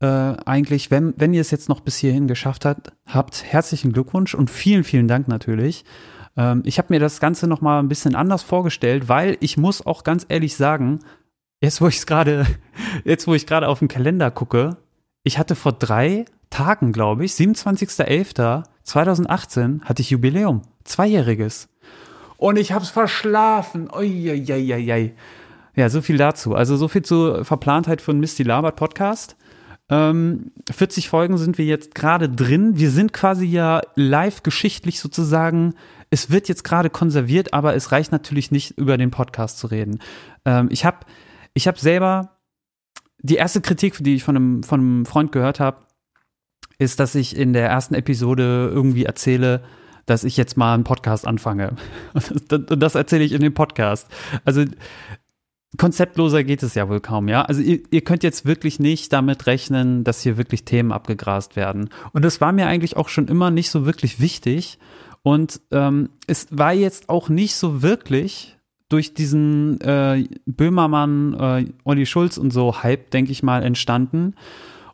äh, 0.00 0.06
eigentlich, 0.06 0.90
wenn, 0.90 1.14
wenn 1.16 1.34
ihr 1.34 1.40
es 1.40 1.50
jetzt 1.50 1.68
noch 1.68 1.80
bis 1.80 1.96
hierhin 1.96 2.28
geschafft 2.28 2.64
habt, 2.64 2.92
habt, 3.06 3.44
herzlichen 3.44 3.92
Glückwunsch 3.92 4.34
und 4.34 4.50
vielen, 4.50 4.84
vielen 4.84 5.08
Dank 5.08 5.28
natürlich. 5.28 5.84
Ähm, 6.36 6.62
ich 6.64 6.78
habe 6.78 6.92
mir 6.92 7.00
das 7.00 7.20
Ganze 7.20 7.48
noch 7.48 7.60
mal 7.60 7.80
ein 7.80 7.88
bisschen 7.88 8.14
anders 8.14 8.42
vorgestellt, 8.42 9.08
weil 9.08 9.36
ich 9.40 9.56
muss 9.56 9.84
auch 9.84 10.04
ganz 10.04 10.24
ehrlich 10.28 10.56
sagen, 10.56 11.00
jetzt 11.60 11.80
wo 11.80 11.88
ich 11.88 12.06
gerade, 12.06 12.46
jetzt 13.04 13.26
wo 13.26 13.34
ich 13.34 13.46
gerade 13.46 13.68
auf 13.68 13.80
den 13.80 13.88
Kalender 13.88 14.30
gucke, 14.30 14.76
ich 15.24 15.38
hatte 15.38 15.56
vor 15.56 15.72
drei 15.72 16.26
Tagen, 16.50 16.92
glaube 16.92 17.24
ich, 17.24 17.32
27.11.2018 17.32 19.82
hatte 19.82 20.00
ich 20.00 20.10
Jubiläum. 20.10 20.62
Zweijähriges. 20.84 21.68
Und 22.38 22.56
ich 22.56 22.72
habe 22.72 22.84
es 22.84 22.90
verschlafen. 22.90 23.90
Uiuiuiui. 23.92 25.12
Ja, 25.74 25.88
so 25.90 26.00
viel 26.00 26.16
dazu. 26.16 26.54
Also 26.54 26.76
so 26.76 26.88
viel 26.88 27.02
zur 27.02 27.44
Verplantheit 27.44 28.00
von 28.00 28.18
Misty 28.18 28.44
Labert 28.44 28.76
Podcast. 28.76 29.36
Ähm, 29.90 30.52
40 30.70 31.08
Folgen 31.08 31.38
sind 31.38 31.58
wir 31.58 31.64
jetzt 31.64 31.94
gerade 31.94 32.28
drin. 32.28 32.76
Wir 32.76 32.90
sind 32.90 33.12
quasi 33.12 33.46
ja 33.46 33.80
live 33.94 34.42
geschichtlich 34.42 35.00
sozusagen. 35.00 35.74
Es 36.10 36.30
wird 36.30 36.48
jetzt 36.48 36.64
gerade 36.64 36.90
konserviert, 36.90 37.54
aber 37.54 37.74
es 37.74 37.92
reicht 37.92 38.12
natürlich 38.12 38.50
nicht, 38.50 38.76
über 38.78 38.96
den 38.98 39.10
Podcast 39.10 39.58
zu 39.58 39.66
reden. 39.68 40.00
Ähm, 40.44 40.68
ich 40.70 40.84
habe 40.84 40.98
ich 41.54 41.66
hab 41.66 41.78
selber 41.78 42.36
die 43.20 43.36
erste 43.36 43.60
Kritik, 43.60 43.96
die 44.00 44.14
ich 44.14 44.24
von 44.24 44.36
einem, 44.36 44.62
von 44.62 44.80
einem 44.80 45.06
Freund 45.06 45.32
gehört 45.32 45.58
habe, 45.58 45.78
ist, 46.78 47.00
dass 47.00 47.14
ich 47.14 47.36
in 47.36 47.52
der 47.52 47.68
ersten 47.68 47.94
Episode 47.94 48.70
irgendwie 48.72 49.04
erzähle, 49.04 49.64
dass 50.06 50.24
ich 50.24 50.36
jetzt 50.36 50.56
mal 50.56 50.74
einen 50.74 50.84
Podcast 50.84 51.26
anfange. 51.26 51.76
Und 52.50 52.82
das 52.82 52.94
erzähle 52.94 53.24
ich 53.24 53.32
in 53.32 53.40
dem 53.40 53.54
Podcast. 53.54 54.08
Also 54.44 54.64
konzeptloser 55.76 56.44
geht 56.44 56.62
es 56.62 56.74
ja 56.74 56.88
wohl 56.88 57.00
kaum, 57.00 57.28
ja. 57.28 57.42
Also 57.42 57.60
ihr, 57.60 57.80
ihr, 57.90 58.00
könnt 58.00 58.22
jetzt 58.22 58.46
wirklich 58.46 58.80
nicht 58.80 59.12
damit 59.12 59.46
rechnen, 59.46 60.02
dass 60.02 60.22
hier 60.22 60.38
wirklich 60.38 60.64
Themen 60.64 60.92
abgegrast 60.92 61.56
werden. 61.56 61.90
Und 62.12 62.24
das 62.24 62.40
war 62.40 62.52
mir 62.52 62.66
eigentlich 62.66 62.96
auch 62.96 63.08
schon 63.08 63.28
immer 63.28 63.50
nicht 63.50 63.70
so 63.70 63.84
wirklich 63.84 64.18
wichtig. 64.20 64.78
Und 65.22 65.60
ähm, 65.70 66.08
es 66.26 66.46
war 66.50 66.72
jetzt 66.72 67.10
auch 67.10 67.28
nicht 67.28 67.54
so 67.54 67.82
wirklich 67.82 68.56
durch 68.88 69.12
diesen 69.12 69.78
äh, 69.82 70.24
Böhmermann, 70.46 71.34
äh, 71.34 71.66
Olli 71.84 72.06
Schulz 72.06 72.38
und 72.38 72.52
so 72.52 72.82
Hype, 72.82 73.10
denke 73.10 73.32
ich 73.32 73.42
mal, 73.42 73.62
entstanden. 73.62 74.34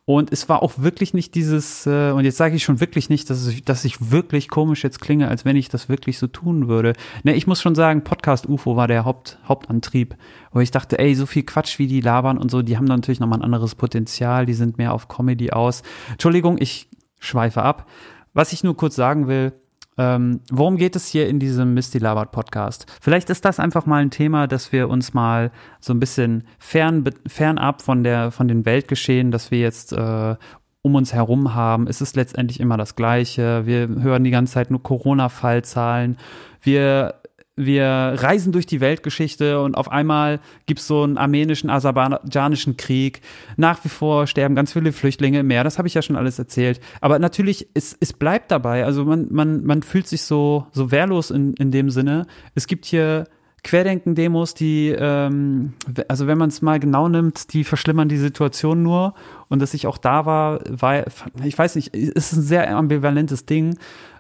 Und 0.07 0.31
es 0.33 0.51
war 0.51 0.63
auch 0.63 0.75
wirklich 0.77 1.15
nicht 1.15 1.35
dieses, 1.35 1.87
äh, 1.87 2.11
und 2.11 2.25
jetzt 2.25 2.37
sage 2.37 2.55
ich 2.55 2.63
schon 2.63 2.79
wirklich 2.79 3.09
nicht, 3.09 3.31
dass, 3.31 3.47
ich, 3.47 3.65
dass 3.65 3.87
ich 3.87 4.11
wirklich 4.11 4.49
komisch 4.49 4.85
jetzt 4.85 5.01
klinge, 5.01 5.29
als 5.29 5.47
wenn 5.47 5.57
ich 5.57 5.71
das 5.71 5.89
wirklich 5.89 6.19
so 6.19 6.27
tun 6.27 6.69
würde. 6.69 6.93
Ne, 7.23 7.35
ich 7.35 7.47
muss 7.47 7.63
schon 7.63 7.75
sagen, 7.75 8.05
Podcast 8.05 8.47
UFO 8.47 8.77
war 8.77 8.87
der 8.87 9.07
Haupt, 9.07 9.39
Hauptantrieb, 9.49 10.15
wo 10.53 10.61
ich 10.61 10.71
dachte, 10.71 10.99
ey, 10.99 11.15
so 11.15 11.25
viel 11.25 11.45
Quatsch, 11.45 11.79
wie 11.79 11.87
die 11.87 12.03
labern 12.03 12.37
und 12.37 12.51
so, 12.51 12.61
die 12.61 12.77
haben 12.77 12.85
natürlich 12.85 13.19
nochmal 13.19 13.39
ein 13.39 13.45
anderes 13.45 13.75
Potenzial, 13.75 14.45
die 14.45 14.53
sind 14.53 14.77
mehr 14.77 14.93
auf 14.93 15.09
Comedy 15.09 15.53
aus. 15.53 15.83
Entschuldigung, 16.11 16.59
ich 16.61 16.91
schweife 17.19 17.63
ab. 17.63 17.89
Was 18.35 18.53
ich 18.53 18.63
nur 18.63 18.77
kurz 18.77 18.97
sagen 18.97 19.27
will, 19.27 19.53
ähm, 19.97 20.41
worum 20.51 20.77
geht 20.77 20.97
es 20.97 21.07
hier 21.07 21.29
in 21.29 21.39
diesem 21.39 21.75
Misty 21.75 21.99
Labert 21.99 22.33
Podcast? 22.33 22.87
Vielleicht 23.01 23.31
ist 23.31 23.45
das 23.45 23.61
einfach 23.61 23.87
mal 23.87 24.03
ein 24.03 24.11
Thema, 24.11 24.47
dass 24.47 24.73
wir 24.73 24.89
uns 24.89 25.15
mal 25.15 25.53
so 25.81 25.93
ein 25.93 26.01
bisschen 26.01 26.45
fern, 26.59 27.05
fernab 27.27 27.83
von 27.83 28.03
der, 28.03 28.31
von 28.31 28.49
den 28.49 28.67
Weltgeschehen, 28.67 29.31
dass 29.31 29.51
wir 29.51 29.61
jetzt 29.61 29.93
äh, 29.93 30.37
um 30.83 30.95
uns 30.95 31.15
herum 31.15 31.55
haben. 31.55 31.87
Es 31.87 32.01
ist 32.01 32.17
letztendlich 32.17 32.61
immer 32.61 32.77
das 32.77 32.97
Gleiche. 32.97 33.67
Wir 33.67 33.89
hören 33.89 34.25
die 34.25 34.31
ganze 34.31 34.55
Zeit 34.55 34.71
nur 34.71 34.83
Corona-Fallzahlen. 34.83 36.19
Wir 36.61 37.15
wir 37.57 37.87
reisen 37.87 38.53
durch 38.53 38.67
die 38.67 38.81
Weltgeschichte 38.81 39.61
und 39.61 39.77
auf 39.77 39.91
einmal 39.91 40.41
gibt 40.67 40.81
es 40.81 40.89
so 40.89 41.03
einen 41.03 41.17
armenischen, 41.19 41.71
aserbaidschanischen 41.71 42.77
Krieg. 42.77 43.21
Nach 43.57 43.85
wie 43.85 43.89
vor 43.89 44.27
sterben 44.27 44.57
ganz 44.57 44.73
viele 44.73 44.93
Flüchtlinge 44.93 45.41
im 45.41 45.47
Meer, 45.47 45.63
das 45.63 45.79
habe 45.79 45.87
ich 45.87 45.95
ja 45.95 46.03
schon 46.03 46.17
alles 46.17 46.39
erzählt. 46.39 46.81
Aber 47.01 47.19
natürlich, 47.19 47.69
es, 47.75 47.97
es 48.01 48.13
bleibt 48.13 48.51
dabei. 48.51 48.85
Also 48.85 49.05
man, 49.05 49.29
man, 49.31 49.65
man 49.65 49.83
fühlt 49.83 50.09
sich 50.09 50.23
so, 50.23 50.67
so 50.73 50.91
wehrlos 50.91 51.31
in, 51.31 51.55
in 51.55 51.71
dem 51.71 51.91
Sinne. 51.91 52.27
Es 52.57 52.67
gibt 52.67 52.87
hier 52.87 53.25
Querdenken-Demos, 53.65 54.55
die, 54.55 54.91
ähm, 54.91 55.73
also 56.07 56.27
wenn 56.27 56.39
man 56.39 56.51
es 56.51 56.63
mal 56.63 56.79
genau 56.79 57.09
nimmt, 57.09 57.53
die 57.53 57.65
verschlimmern 57.65 58.09
die 58.09 58.19
Situation 58.19 58.83
nur. 58.83 59.15
Und 59.49 59.61
dass 59.61 59.75
ich 59.75 59.87
auch 59.87 59.99
da 59.99 60.27
war, 60.27 60.61
war, 60.69 61.05
ich 61.43 61.59
weiß 61.59 61.75
nicht, 61.75 61.95
ist 61.95 62.33
ein 62.33 62.43
sehr 62.43 62.77
ambivalentes 62.77 63.47
Ding. 63.47 63.77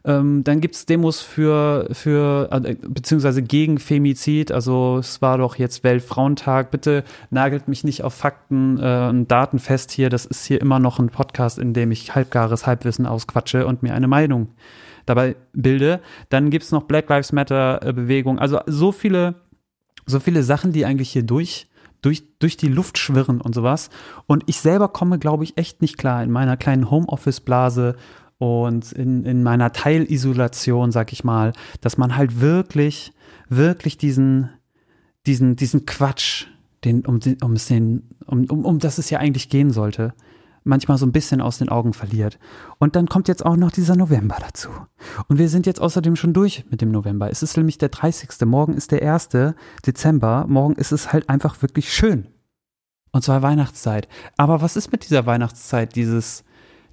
Ähm, 0.07 0.45
dann 0.45 0.61
gibt 0.61 0.75
es 0.75 0.87
Demos 0.87 1.21
für, 1.23 1.89
für 1.93 2.51
äh, 2.51 2.75
beziehungsweise 2.75 3.43
gegen 3.43 3.79
Femizid. 3.79 4.53
Also 4.53 4.99
es 4.99 5.23
war 5.23 5.39
doch 5.39 5.57
jetzt 5.57 5.85
Weltfrauentag. 5.85 6.71
Bitte 6.71 7.05
nagelt 7.31 7.69
mich 7.69 7.85
nicht 7.85 8.03
auf 8.03 8.15
Fakten 8.15 8.79
äh, 8.79 9.09
und 9.09 9.29
Daten 9.31 9.59
fest 9.59 9.93
hier. 9.93 10.11
Das 10.11 10.27
ist 10.27 10.45
hier 10.45 10.61
immer 10.61 10.79
noch 10.79 10.99
ein 10.99 11.09
Podcast, 11.09 11.59
in 11.59 11.73
dem 11.73 11.91
ich 11.91 12.15
halbgares 12.15 12.67
Halbwissen 12.67 13.07
ausquatsche 13.07 13.67
und 13.67 13.83
mir 13.83 13.95
eine 13.95 14.09
Meinung 14.09 14.49
dabei 15.07 15.37
bilde. 15.53 16.01
Dann 16.29 16.51
gibt 16.51 16.65
es 16.65 16.73
noch 16.73 16.85
Black 16.85 17.09
Lives 17.09 17.33
Matter 17.33 17.81
äh, 17.83 17.93
Bewegung. 17.93 18.39
Also 18.39 18.61
so 18.67 18.93
viele, 18.93 19.37
so 20.07 20.21
viele 20.21 20.43
Sachen, 20.43 20.73
die 20.73 20.85
eigentlich 20.85 21.11
hier 21.11 21.23
durch, 21.23 21.69
durch, 22.03 22.25
durch 22.39 22.57
die 22.57 22.69
Luft 22.69 22.99
schwirren 22.99 23.41
und 23.41 23.55
sowas. 23.55 23.91
Und 24.27 24.45
ich 24.47 24.61
selber 24.61 24.89
komme, 24.89 25.19
glaube 25.19 25.45
ich, 25.45 25.57
echt 25.57 25.83
nicht 25.83 25.99
klar 25.99 26.23
in 26.23 26.31
meiner 26.31 26.57
kleinen 26.57 26.91
Homeoffice-Blase 26.91 27.97
und 28.39 28.93
in, 28.93 29.25
in 29.25 29.43
meiner 29.43 29.73
Teilisolation, 29.73 30.93
sag 30.93 31.13
ich 31.13 31.25
mal, 31.25 31.53
dass 31.81 31.97
man 31.97 32.17
halt 32.17 32.41
wirklich, 32.41 33.13
wirklich 33.49 33.97
diesen, 33.97 34.51
diesen, 35.27 35.57
diesen 35.57 35.87
Quatsch, 35.87 36.47
den, 36.85 37.07
um, 37.07 37.21
um, 37.41 38.45
um, 38.45 38.65
um 38.65 38.79
das 38.79 38.99
es 38.99 39.09
ja 39.09 39.19
eigentlich 39.19 39.49
gehen 39.49 39.71
sollte, 39.71 40.13
manchmal 40.65 40.99
so 40.99 41.07
ein 41.07 41.13
bisschen 41.13 41.41
aus 41.41 41.59
den 41.59 41.69
Augen 41.69 41.93
verliert. 41.93 42.39
Und 42.79 42.97
dann 42.97 43.07
kommt 43.07 43.29
jetzt 43.29 43.45
auch 43.45 43.57
noch 43.57 43.71
dieser 43.71 43.97
November 43.97 44.37
dazu. 44.41 44.71
Und 45.29 45.39
wir 45.39 45.49
sind 45.49 45.67
jetzt 45.67 45.81
außerdem 45.81 46.17
schon 46.17 46.33
durch 46.33 46.65
mit 46.71 46.81
dem 46.81 46.91
November. 46.91 47.31
Es 47.31 47.43
ist 47.43 47.57
nämlich 47.57 47.79
der 47.79 47.91
30. 47.91 48.31
Morgen 48.47 48.75
ist 48.75 48.91
der 48.91 49.03
1. 49.03 49.29
Dezember. 49.87 50.47
Morgen 50.49 50.75
ist 50.75 50.93
es 50.93 51.13
halt 51.13 51.29
einfach 51.29 51.63
wirklich 51.63 51.93
schön. 51.93 52.27
Und 53.13 53.23
zwar 53.23 53.43
Weihnachtszeit. 53.43 54.09
Aber 54.37 54.61
was 54.61 54.77
ist 54.77 54.91
mit 54.91 55.05
dieser 55.05 55.27
Weihnachtszeit 55.27 55.95
dieses, 55.95 56.45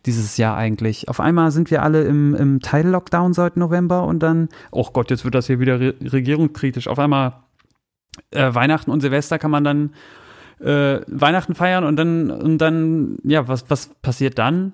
dieses 0.06 0.38
Jahr 0.38 0.56
eigentlich? 0.56 1.10
Auf 1.10 1.20
einmal 1.20 1.52
sind 1.52 1.72
wir 1.72 1.82
alle 1.82 2.04
im, 2.04 2.36
im 2.36 2.60
Teil-Lockdown 2.60 3.34
seit 3.34 3.58
November 3.58 4.04
und 4.04 4.20
dann, 4.20 4.50
oh 4.70 4.88
Gott, 4.94 5.10
jetzt 5.10 5.24
wird 5.24 5.34
das 5.34 5.48
hier 5.48 5.60
wieder 5.60 5.80
re 5.80 5.96
regierungskritisch. 6.00 6.88
Auf 6.88 7.00
einmal 7.00 7.42
äh, 8.32 8.54
Weihnachten 8.54 8.92
und 8.92 9.02
Silvester 9.02 9.40
kann 9.40 9.52
man 9.52 9.64
dann 9.64 9.94
äh, 10.62 11.02
Weihnachten 11.08 11.56
feiern 11.56 11.84
und 11.84 11.96
dann, 11.96 12.30
und 12.30 12.60
dann, 12.60 13.18
ja, 13.24 13.48
was, 13.48 13.70
was 13.70 13.88
passiert 14.02 14.38
dann? 14.38 14.74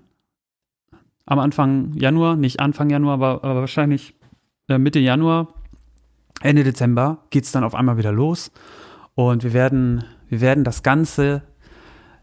Am 1.25 1.39
Anfang 1.39 1.93
Januar, 1.93 2.35
nicht 2.35 2.59
Anfang 2.59 2.89
Januar, 2.89 3.15
aber, 3.15 3.43
aber 3.43 3.61
wahrscheinlich 3.61 4.13
äh, 4.69 4.77
Mitte 4.77 4.99
Januar, 4.99 5.47
Ende 6.41 6.63
Dezember 6.63 7.19
geht 7.29 7.45
es 7.45 7.51
dann 7.51 7.63
auf 7.63 7.75
einmal 7.75 7.97
wieder 7.97 8.11
los. 8.11 8.51
Und 9.15 9.43
wir 9.43 9.53
werden, 9.53 10.03
wir 10.29 10.41
werden 10.41 10.63
das 10.63 10.83
ganze 10.83 11.41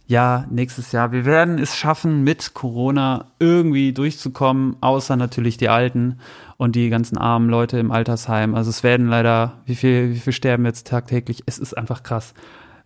Jahr, 0.06 0.46
nächstes 0.50 0.92
Jahr, 0.92 1.12
wir 1.12 1.24
werden 1.24 1.58
es 1.58 1.74
schaffen, 1.76 2.22
mit 2.22 2.54
Corona 2.54 3.32
irgendwie 3.38 3.92
durchzukommen, 3.92 4.76
außer 4.80 5.16
natürlich 5.16 5.56
die 5.56 5.70
Alten 5.70 6.18
und 6.56 6.76
die 6.76 6.90
ganzen 6.90 7.16
armen 7.18 7.48
Leute 7.48 7.78
im 7.78 7.90
Altersheim. 7.90 8.54
Also 8.54 8.70
es 8.70 8.82
werden 8.82 9.08
leider, 9.08 9.62
wie 9.64 9.74
viel, 9.74 10.10
wie 10.10 10.18
viel 10.18 10.34
sterben 10.34 10.66
jetzt 10.66 10.86
tagtäglich? 10.86 11.42
Es 11.46 11.58
ist 11.58 11.76
einfach 11.76 12.02
krass 12.02 12.34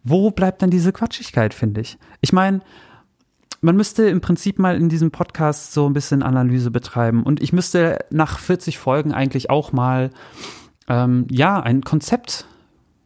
wo 0.05 0.31
bleibt 0.31 0.63
dann 0.63 0.71
diese 0.71 0.93
Quatschigkeit, 0.93 1.55
finde 1.55 1.81
ich? 1.81 1.99
Ich 2.21 2.33
meine, 2.33 2.61
man 3.61 3.77
müsste 3.77 4.09
im 4.09 4.21
Prinzip 4.21 4.59
mal 4.59 4.77
in 4.77 4.89
diesem 4.89 5.11
Podcast 5.11 5.73
so 5.73 5.87
ein 5.89 5.93
bisschen 5.93 6.23
Analyse 6.23 6.71
betreiben. 6.71 7.23
Und 7.23 7.43
ich 7.43 7.53
müsste 7.53 7.99
nach 8.11 8.39
40 8.39 8.79
Folgen 8.79 9.13
eigentlich 9.13 9.51
auch 9.51 9.73
mal, 9.73 10.11
ähm, 10.89 11.27
ja, 11.31 11.61
ein 11.61 11.83
Konzept 11.83 12.47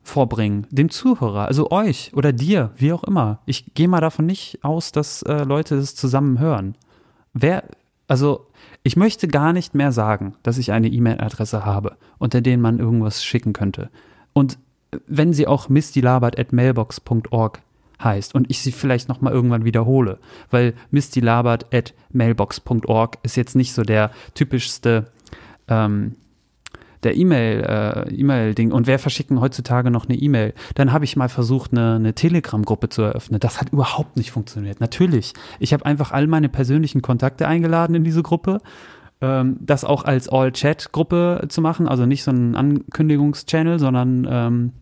vorbringen, 0.03 0.67
dem 0.71 0.91
Zuhörer, 0.91 1.47
also 1.47 1.71
euch 1.71 2.13
oder 2.15 2.33
dir, 2.33 2.73
wie 2.77 2.93
auch 2.93 3.05
immer. 3.05 3.41
Ich 3.47 3.75
gehe 3.75 3.89
mal 3.89 4.01
davon 4.01 4.27
nicht 4.27 4.65
aus, 4.65 4.93
dass 4.93 5.23
äh, 5.23 5.45
Leute 5.45 5.77
das 5.77 5.95
zusammen 5.95 6.39
hören. 6.39 6.77
Wer, 7.33 7.65
also 8.09 8.49
ich 8.83 8.97
möchte 8.97 9.29
gar 9.29 9.53
nicht 9.53 9.75
mehr 9.75 9.93
sagen, 9.93 10.35
dass 10.43 10.59
ich 10.59 10.73
eine 10.73 10.89
E-Mail-Adresse 10.89 11.65
habe, 11.65 11.97
unter 12.19 12.41
denen 12.41 12.63
man 12.63 12.79
irgendwas 12.79 13.25
schicken 13.25 13.53
könnte. 13.53 13.91
Und 14.33 14.59
wenn 15.07 15.33
sie 15.33 15.47
auch 15.47 15.69
mistylabert.mailbox.org 15.69 17.63
heißt 18.03 18.35
und 18.35 18.51
ich 18.51 18.61
sie 18.61 18.73
vielleicht 18.73 19.09
nochmal 19.09 19.33
irgendwann 19.33 19.65
wiederhole, 19.65 20.19
weil 20.51 20.75
mistylabert.mailbox.org 20.91 23.19
ist 23.23 23.37
jetzt 23.37 23.55
nicht 23.57 23.73
so 23.73 23.83
der 23.83 24.11
typischste 24.35 25.07
ähm, 25.69 26.17
der 27.03 27.17
E-Mail, 27.17 27.63
äh, 27.63 28.15
E-Mail-Ding. 28.15 28.73
Und 28.73 28.87
wer 28.87 28.99
verschicken 28.99 29.41
heutzutage 29.41 29.91
noch 29.91 30.09
eine 30.09 30.17
E-Mail? 30.17 30.55
Dann 30.75 30.93
habe 30.93 31.05
ich 31.05 31.17
mal 31.17 31.29
versucht, 31.29 31.73
eine, 31.73 31.97
eine 31.97 32.15
Telegram-Gruppe 32.15 32.91
zu 32.91 33.03
eröffnen. 33.03 33.41
Das 33.41 33.61
hat 33.61 33.71
überhaupt 33.71 34.17
nicht 34.17 34.31
funktioniert. 34.31 34.81
Natürlich. 34.81 35.33
Ich 35.59 35.73
habe 35.73 35.85
einfach 35.85 36.13
all 36.13 36.29
meine 36.29 36.49
persönlichen 36.49 37.03
Kontakte 37.03 37.49
eingeladen 37.49 37.97
in 37.97 38.05
diese 38.05 38.23
Gruppe. 38.23 38.61
Ähm, 39.21 39.57
das 39.61 39.85
auch 39.85 40.05
als 40.05 40.29
All-Chat-Gruppe 40.29 41.47
zu 41.49 41.61
machen, 41.61 41.89
also 41.89 42.07
nicht 42.07 42.23
so 42.23 42.31
ein 42.31 42.55
Ankündigungschannel, 42.55 43.79
sondern 43.79 44.27
ähm, 44.31 44.73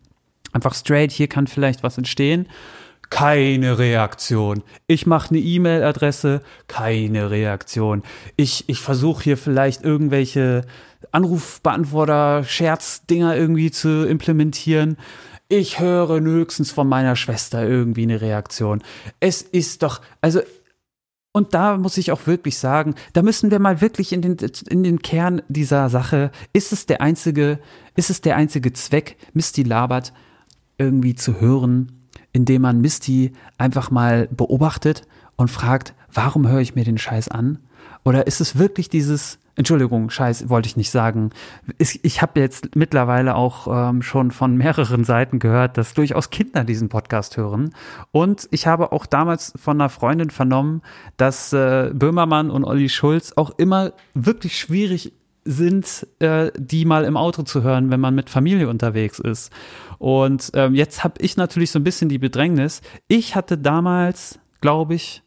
einfach 0.53 0.73
straight, 0.73 1.11
hier 1.11 1.27
kann 1.27 1.47
vielleicht 1.47 1.83
was 1.83 1.97
entstehen 1.97 2.47
keine 3.11 3.77
Reaktion. 3.77 4.63
Ich 4.87 5.05
mache 5.05 5.31
eine 5.31 5.39
E-Mail-Adresse, 5.39 6.41
keine 6.67 7.29
Reaktion. 7.29 8.03
Ich, 8.37 8.63
ich 8.67 8.79
versuche 8.79 9.23
hier 9.23 9.37
vielleicht 9.37 9.83
irgendwelche 9.83 10.63
Anrufbeantworter, 11.11 12.43
Scherzdinger 12.43 13.35
irgendwie 13.35 13.69
zu 13.69 14.07
implementieren. 14.07 14.97
Ich 15.49 15.79
höre 15.79 16.21
höchstens 16.21 16.71
von 16.71 16.87
meiner 16.87 17.17
Schwester 17.17 17.67
irgendwie 17.67 18.03
eine 18.03 18.21
Reaktion. 18.21 18.81
Es 19.19 19.41
ist 19.41 19.83
doch, 19.83 20.01
also 20.21 20.39
und 21.33 21.53
da 21.53 21.77
muss 21.77 21.97
ich 21.97 22.11
auch 22.11 22.27
wirklich 22.27 22.57
sagen, 22.57 22.95
da 23.13 23.21
müssen 23.21 23.51
wir 23.51 23.59
mal 23.59 23.81
wirklich 23.81 24.13
in 24.13 24.21
den, 24.21 24.37
in 24.69 24.83
den 24.83 25.01
Kern 25.01 25.41
dieser 25.49 25.89
Sache, 25.89 26.31
ist 26.53 26.71
es 26.71 26.85
der 26.85 27.01
einzige, 27.01 27.59
ist 27.95 28.09
es 28.09 28.21
der 28.21 28.35
einzige 28.37 28.73
Zweck, 28.73 29.17
Misty 29.33 29.63
labert, 29.63 30.13
irgendwie 30.81 31.15
zu 31.15 31.39
hören, 31.39 31.91
indem 32.33 32.63
man 32.63 32.81
Misty 32.81 33.33
einfach 33.57 33.91
mal 33.91 34.27
beobachtet 34.31 35.03
und 35.35 35.49
fragt, 35.49 35.93
warum 36.11 36.47
höre 36.47 36.59
ich 36.59 36.75
mir 36.75 36.83
den 36.83 36.97
Scheiß 36.97 37.29
an? 37.29 37.59
Oder 38.03 38.25
ist 38.25 38.41
es 38.41 38.57
wirklich 38.57 38.89
dieses, 38.89 39.37
Entschuldigung, 39.55 40.09
Scheiß 40.09 40.49
wollte 40.49 40.67
ich 40.67 40.77
nicht 40.77 40.89
sagen. 40.89 41.29
Ich, 41.77 42.03
ich 42.03 42.21
habe 42.21 42.39
jetzt 42.39 42.75
mittlerweile 42.75 43.35
auch 43.35 43.67
ähm, 43.67 44.01
schon 44.01 44.31
von 44.31 44.57
mehreren 44.57 45.03
Seiten 45.03 45.39
gehört, 45.39 45.77
dass 45.77 45.93
durchaus 45.93 46.31
Kinder 46.31 46.63
diesen 46.63 46.89
Podcast 46.89 47.37
hören. 47.37 47.73
Und 48.11 48.47
ich 48.51 48.65
habe 48.65 48.91
auch 48.91 49.05
damals 49.05 49.53
von 49.55 49.79
einer 49.79 49.89
Freundin 49.89 50.31
vernommen, 50.31 50.81
dass 51.17 51.53
äh, 51.53 51.91
Böhmermann 51.93 52.49
und 52.49 52.63
Olli 52.63 52.89
Schulz 52.89 53.33
auch 53.35 53.51
immer 53.57 53.93
wirklich 54.13 54.57
schwierig 54.57 55.13
sind, 55.43 56.07
äh, 56.19 56.51
die 56.57 56.85
mal 56.85 57.03
im 57.05 57.17
Auto 57.17 57.43
zu 57.43 57.63
hören, 57.63 57.89
wenn 57.89 57.99
man 57.99 58.15
mit 58.15 58.29
Familie 58.29 58.69
unterwegs 58.69 59.19
ist. 59.19 59.51
Und 59.97 60.51
ähm, 60.53 60.75
jetzt 60.75 61.03
habe 61.03 61.15
ich 61.19 61.37
natürlich 61.37 61.71
so 61.71 61.79
ein 61.79 61.83
bisschen 61.83 62.09
die 62.09 62.19
Bedrängnis. 62.19 62.81
Ich 63.07 63.35
hatte 63.35 63.57
damals, 63.57 64.39
glaube 64.61 64.95
ich, 64.95 65.23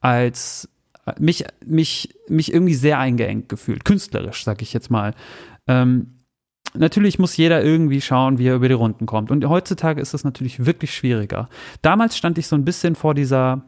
als 0.00 0.68
äh, 1.06 1.12
mich, 1.18 1.44
mich, 1.64 2.14
mich 2.28 2.52
irgendwie 2.52 2.74
sehr 2.74 2.98
eingeengt 2.98 3.48
gefühlt, 3.48 3.84
künstlerisch, 3.84 4.44
sag 4.44 4.62
ich 4.62 4.72
jetzt 4.72 4.90
mal. 4.90 5.14
Ähm, 5.66 6.20
natürlich 6.74 7.18
muss 7.18 7.36
jeder 7.36 7.62
irgendwie 7.62 8.00
schauen, 8.00 8.38
wie 8.38 8.48
er 8.48 8.56
über 8.56 8.68
die 8.68 8.74
Runden 8.74 9.06
kommt. 9.06 9.30
Und 9.30 9.46
heutzutage 9.46 10.00
ist 10.00 10.14
das 10.14 10.24
natürlich 10.24 10.66
wirklich 10.66 10.94
schwieriger. 10.94 11.48
Damals 11.82 12.16
stand 12.16 12.36
ich 12.38 12.46
so 12.46 12.56
ein 12.56 12.64
bisschen 12.64 12.94
vor 12.94 13.14
dieser 13.14 13.64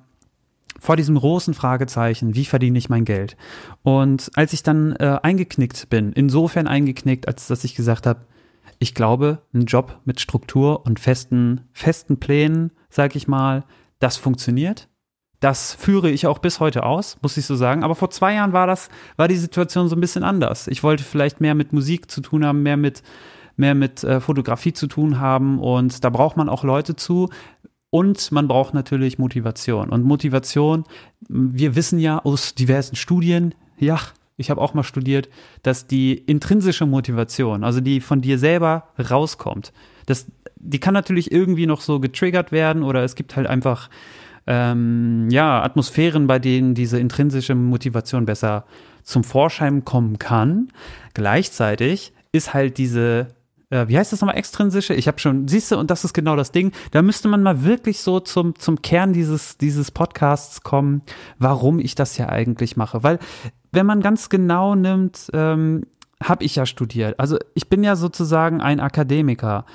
vor 0.80 0.97
diesem 0.97 1.16
großen 1.16 1.54
Fragezeichen, 1.54 2.35
wie 2.35 2.45
verdiene 2.45 2.78
ich 2.78 2.88
mein 2.88 3.04
Geld? 3.04 3.37
Und 3.83 4.30
als 4.35 4.52
ich 4.52 4.62
dann 4.62 4.95
äh, 4.97 5.18
eingeknickt 5.23 5.88
bin, 5.88 6.12
insofern 6.12 6.66
eingeknickt, 6.66 7.28
als 7.28 7.47
dass 7.47 7.64
ich 7.64 7.75
gesagt 7.75 8.06
habe, 8.06 8.26
ich 8.78 8.95
glaube, 8.95 9.43
ein 9.54 9.65
Job 9.65 10.00
mit 10.04 10.21
Struktur 10.21 10.84
und 10.84 11.00
festen, 11.00 11.62
festen 11.73 12.19
Plänen, 12.19 12.73
sag 12.91 13.17
ich 13.17 13.26
mal, 13.26 13.65
das 13.99 14.17
funktioniert. 14.17 14.89
Das 15.41 15.75
führe 15.75 16.10
ich 16.10 16.26
auch 16.26 16.39
bis 16.39 16.60
heute 16.60 16.84
aus, 16.84 17.19
muss 17.23 17.36
ich 17.36 17.47
so 17.47 17.56
sagen. 17.56 17.84
Aber 17.84 17.95
vor 17.95 18.10
zwei 18.10 18.34
Jahren 18.34 18.52
war 18.52 18.67
das, 18.67 18.89
war 19.17 19.28
die 19.28 19.36
Situation 19.36 19.89
so 19.89 19.97
ein 19.97 20.00
bisschen 20.00 20.25
anders. 20.25 20.67
Ich 20.67 20.82
wollte 20.82 21.04
vielleicht 21.04 21.41
mehr 21.41 21.54
mit 21.54 21.73
Musik 21.73 22.10
zu 22.10 22.21
tun 22.21 22.45
haben, 22.45 22.62
mehr 22.62 22.76
mit, 22.76 23.02
mehr 23.56 23.75
mit 23.75 24.02
äh, 24.02 24.21
Fotografie 24.21 24.73
zu 24.73 24.86
tun 24.86 25.21
haben. 25.21 25.58
Und 25.58 26.04
da 26.04 26.10
braucht 26.10 26.36
man 26.36 26.49
auch 26.49 26.65
Leute 26.65 26.97
zu, 26.97 27.28
und 27.97 28.30
man 28.30 28.47
braucht 28.47 28.75
natürlich 28.75 29.19
Motivation. 29.19 29.89
Und 29.89 30.04
Motivation, 30.04 30.85
wir 31.30 31.76
wissen 31.76 31.99
ja 31.99 32.19
aus 32.19 32.54
diversen 32.54 32.95
Studien, 32.95 33.54
ja, 33.78 33.99
ich 34.37 34.50
habe 34.50 34.61
auch 34.61 34.75
mal 34.75 34.82
studiert, 34.82 35.30
dass 35.63 35.87
die 35.87 36.13
intrinsische 36.13 36.85
Motivation, 36.85 37.65
also 37.65 37.80
die 37.80 38.02
von 38.02 38.21
dir 38.21 38.39
selber 38.39 38.89
rauskommt, 38.99 39.73
das, 40.04 40.26
die 40.56 40.78
kann 40.78 40.93
natürlich 40.93 41.32
irgendwie 41.32 41.65
noch 41.65 41.80
so 41.80 41.99
getriggert 41.99 42.52
werden 42.52 42.82
oder 42.82 43.02
es 43.02 43.15
gibt 43.15 43.35
halt 43.35 43.47
einfach 43.47 43.89
ähm, 44.47 45.30
ja, 45.30 45.63
Atmosphären, 45.63 46.26
bei 46.26 46.39
denen 46.39 46.75
diese 46.75 47.00
intrinsische 47.00 47.54
Motivation 47.54 48.26
besser 48.26 48.67
zum 49.04 49.25
Vorschein 49.25 49.87
kommen 49.87 50.19
kann. 50.19 50.69
Gleichzeitig 51.15 52.13
ist 52.30 52.52
halt 52.52 52.76
diese 52.76 53.28
äh, 53.71 53.89
wie 53.89 53.99
heißt 53.99 54.13
das 54.13 54.21
nochmal, 54.21 54.37
extrinsische? 54.37 54.95
Ich 54.95 55.09
habe 55.09 55.19
schon, 55.19 55.49
siehst 55.49 55.73
du, 55.73 55.79
und 55.79 55.91
das 55.91 56.05
ist 56.05 56.13
genau 56.13 56.37
das 56.37 56.52
Ding. 56.52 56.73
Da 56.93 57.02
müsste 57.02 57.29
man 57.29 57.43
mal 57.43 57.65
wirklich 57.65 58.00
so 58.00 58.21
zum, 58.21 58.59
zum 58.59 58.83
Kern 58.83 59.13
dieses, 59.13 59.59
dieses 59.59 59.91
Podcasts 59.91 60.63
kommen, 60.63 61.02
warum 61.39 61.79
ich 61.79 61.95
das 61.95 62.17
ja 62.17 62.29
eigentlich 62.29 62.76
mache. 62.76 63.02
Weil, 63.02 63.19
wenn 63.73 63.87
man 63.87 64.00
ganz 64.00 64.29
genau 64.29 64.75
nimmt, 64.75 65.29
ähm, 65.33 65.85
habe 66.23 66.45
ich 66.45 66.57
ja 66.57 66.65
studiert. 66.65 67.19
Also 67.19 67.39
ich 67.55 67.69
bin 67.69 67.85
ja 67.85 67.97
sozusagen 67.97 68.61
ein 68.61 68.81
Akademiker, 68.81 69.67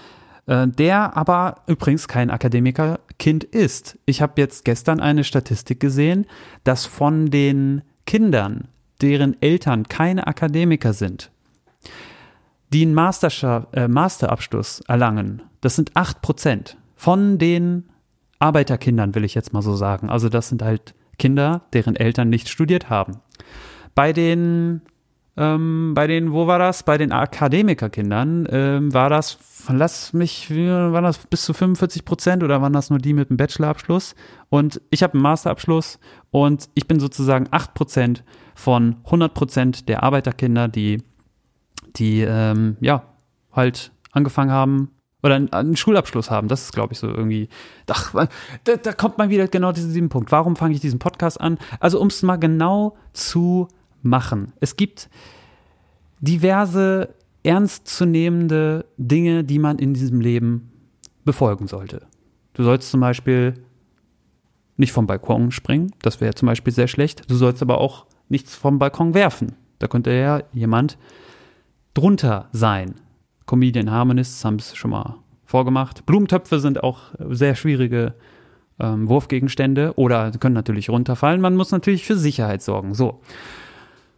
äh, 0.47 0.67
der 0.67 1.15
aber 1.15 1.57
übrigens 1.67 2.07
kein 2.07 2.31
Akademikerkind 2.31 3.43
ist. 3.43 3.99
Ich 4.05 4.21
habe 4.21 4.41
jetzt 4.41 4.65
gestern 4.65 4.99
eine 4.99 5.23
Statistik 5.23 5.79
gesehen, 5.79 6.25
dass 6.63 6.85
von 6.85 7.29
den 7.29 7.83
Kindern, 8.05 8.69
deren 9.01 9.39
Eltern 9.41 9.87
keine 9.87 10.27
Akademiker 10.27 10.93
sind, 10.93 11.31
die 12.73 12.83
einen 12.83 12.93
Master, 12.93 13.67
äh, 13.73 13.87
Masterabschluss 13.87 14.81
erlangen, 14.87 15.41
das 15.61 15.75
sind 15.75 15.93
8% 15.93 16.77
von 16.95 17.37
den 17.37 17.89
Arbeiterkindern, 18.39 19.13
will 19.15 19.23
ich 19.23 19.35
jetzt 19.35 19.53
mal 19.53 19.61
so 19.61 19.75
sagen. 19.75 20.09
Also 20.09 20.29
das 20.29 20.49
sind 20.49 20.61
halt 20.61 20.95
Kinder, 21.19 21.61
deren 21.73 21.95
Eltern 21.95 22.29
nicht 22.29 22.49
studiert 22.49 22.89
haben. 22.89 23.17
Bei 23.93 24.13
den, 24.13 24.81
ähm, 25.37 25.93
bei 25.93 26.07
den, 26.07 26.31
wo 26.31 26.47
war 26.47 26.57
das? 26.57 26.83
Bei 26.83 26.97
den 26.97 27.11
Akademikerkindern 27.11 28.47
ähm, 28.49 28.93
war 28.93 29.09
das, 29.09 29.37
lass 29.69 30.13
mich, 30.13 30.49
waren 30.49 31.03
das 31.03 31.19
bis 31.19 31.43
zu 31.43 31.53
45 31.53 32.05
Prozent 32.05 32.43
oder 32.43 32.61
waren 32.61 32.73
das 32.73 32.89
nur 32.89 32.99
die 32.99 33.13
mit 33.13 33.29
einem 33.29 33.37
Bachelorabschluss? 33.37 34.15
Und 34.49 34.81
ich 34.89 35.03
habe 35.03 35.13
einen 35.13 35.23
Masterabschluss 35.23 35.99
und 36.31 36.69
ich 36.73 36.87
bin 36.87 36.99
sozusagen 36.99 37.47
8 37.51 37.73
Prozent 37.75 38.23
von 38.55 38.97
100 39.05 39.33
Prozent 39.33 39.89
der 39.89 40.01
Arbeiterkinder, 40.01 40.67
die 40.67 41.03
die 41.95 42.21
ähm, 42.21 42.77
ja 42.81 43.03
halt 43.51 43.91
angefangen 44.11 44.51
haben 44.51 44.89
oder 45.23 45.35
einen, 45.35 45.75
Schulabschluss 45.75 46.31
haben. 46.31 46.47
Das 46.47 46.63
ist, 46.63 46.73
glaube 46.73 46.93
ich, 46.93 46.99
so 46.99 47.07
irgendwie. 47.07 47.47
Ach, 47.87 48.27
da, 48.63 48.75
da 48.75 48.93
kommt 48.93 49.17
mal 49.17 49.29
wieder 49.29 49.47
genau 49.47 49.71
diesen 49.71 49.91
sieben 49.91 50.09
Punkt. 50.09 50.31
Warum 50.31 50.55
fange 50.55 50.73
ich 50.73 50.81
diesen 50.81 50.99
Podcast 50.99 51.39
an? 51.39 51.59
Also, 51.79 51.99
um 51.99 52.07
es 52.07 52.23
mal 52.23 52.37
genau 52.37 52.97
zu 53.13 53.67
machen. 54.01 54.53
Es 54.59 54.75
gibt 54.75 55.09
diverse 56.19 57.13
ernstzunehmende 57.43 58.85
Dinge, 58.97 59.43
die 59.43 59.59
man 59.59 59.79
in 59.79 59.93
diesem 59.93 60.21
Leben 60.21 60.71
befolgen 61.25 61.67
sollte. 61.67 62.07
Du 62.53 62.63
sollst 62.63 62.91
zum 62.91 63.01
Beispiel 63.01 63.53
nicht 64.77 64.91
vom 64.91 65.07
Balkon 65.07 65.51
springen, 65.51 65.91
das 66.01 66.21
wäre 66.21 66.33
zum 66.33 66.47
Beispiel 66.47 66.73
sehr 66.73 66.87
schlecht. 66.87 67.29
Du 67.29 67.35
sollst 67.35 67.61
aber 67.61 67.79
auch 67.79 68.05
nichts 68.29 68.55
vom 68.55 68.79
Balkon 68.79 69.13
werfen. 69.13 69.53
Da 69.79 69.87
könnte 69.87 70.11
ja 70.11 70.43
jemand 70.53 70.97
drunter 71.93 72.47
sein. 72.51 72.95
Comedian 73.45 73.91
Harmonists 73.91 74.43
haben 74.45 74.55
es 74.55 74.75
schon 74.75 74.91
mal 74.91 75.15
vorgemacht. 75.45 76.05
Blumentöpfe 76.05 76.59
sind 76.59 76.83
auch 76.83 76.99
sehr 77.29 77.55
schwierige 77.55 78.13
ähm, 78.79 79.09
Wurfgegenstände 79.09 79.93
oder 79.97 80.31
können 80.31 80.55
natürlich 80.55 80.89
runterfallen. 80.89 81.41
Man 81.41 81.55
muss 81.55 81.71
natürlich 81.71 82.05
für 82.05 82.17
Sicherheit 82.17 82.61
sorgen. 82.61 82.93
So. 82.93 83.21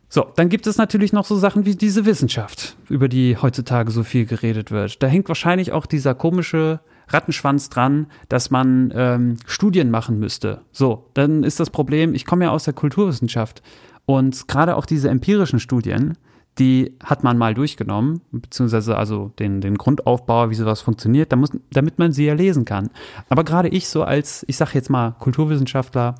So, 0.09 0.27
dann 0.35 0.49
gibt 0.49 0.67
es 0.67 0.77
natürlich 0.77 1.11
noch 1.11 1.25
so 1.25 1.35
Sachen 1.35 1.65
wie 1.65 1.75
diese 1.75 2.05
Wissenschaft, 2.05 2.77
über 2.87 3.09
die 3.09 3.35
heutzutage 3.35 3.89
so 3.89 4.03
viel 4.03 4.27
geredet 4.27 4.69
wird. 4.69 5.01
Da 5.01 5.07
hängt 5.07 5.27
wahrscheinlich 5.27 5.71
auch 5.71 5.87
dieser 5.87 6.13
komische 6.13 6.81
Rattenschwanz 7.07 7.69
dran, 7.69 8.05
dass 8.29 8.51
man 8.51 8.93
ähm, 8.95 9.37
Studien 9.47 9.89
machen 9.89 10.19
müsste. 10.19 10.61
So, 10.71 11.09
dann 11.15 11.43
ist 11.43 11.59
das 11.59 11.71
Problem, 11.71 12.13
ich 12.13 12.27
komme 12.27 12.45
ja 12.45 12.51
aus 12.51 12.65
der 12.65 12.75
Kulturwissenschaft 12.75 13.63
und 14.05 14.47
gerade 14.47 14.75
auch 14.75 14.85
diese 14.85 15.09
empirischen 15.09 15.59
Studien, 15.59 16.15
die 16.59 16.93
hat 17.03 17.23
man 17.23 17.37
mal 17.37 17.53
durchgenommen, 17.53 18.21
beziehungsweise 18.31 18.97
also 18.97 19.31
den, 19.39 19.61
den 19.61 19.77
Grundaufbau, 19.77 20.49
wie 20.49 20.55
sowas 20.55 20.81
funktioniert, 20.81 21.31
damit 21.31 21.99
man 21.99 22.11
sie 22.11 22.25
ja 22.25 22.33
lesen 22.33 22.65
kann. 22.65 22.89
Aber 23.29 23.43
gerade 23.43 23.69
ich 23.69 23.87
so 23.87 24.03
als, 24.03 24.45
ich 24.47 24.57
sag 24.57 24.73
jetzt 24.75 24.89
mal, 24.89 25.15
Kulturwissenschaftler, 25.19 26.15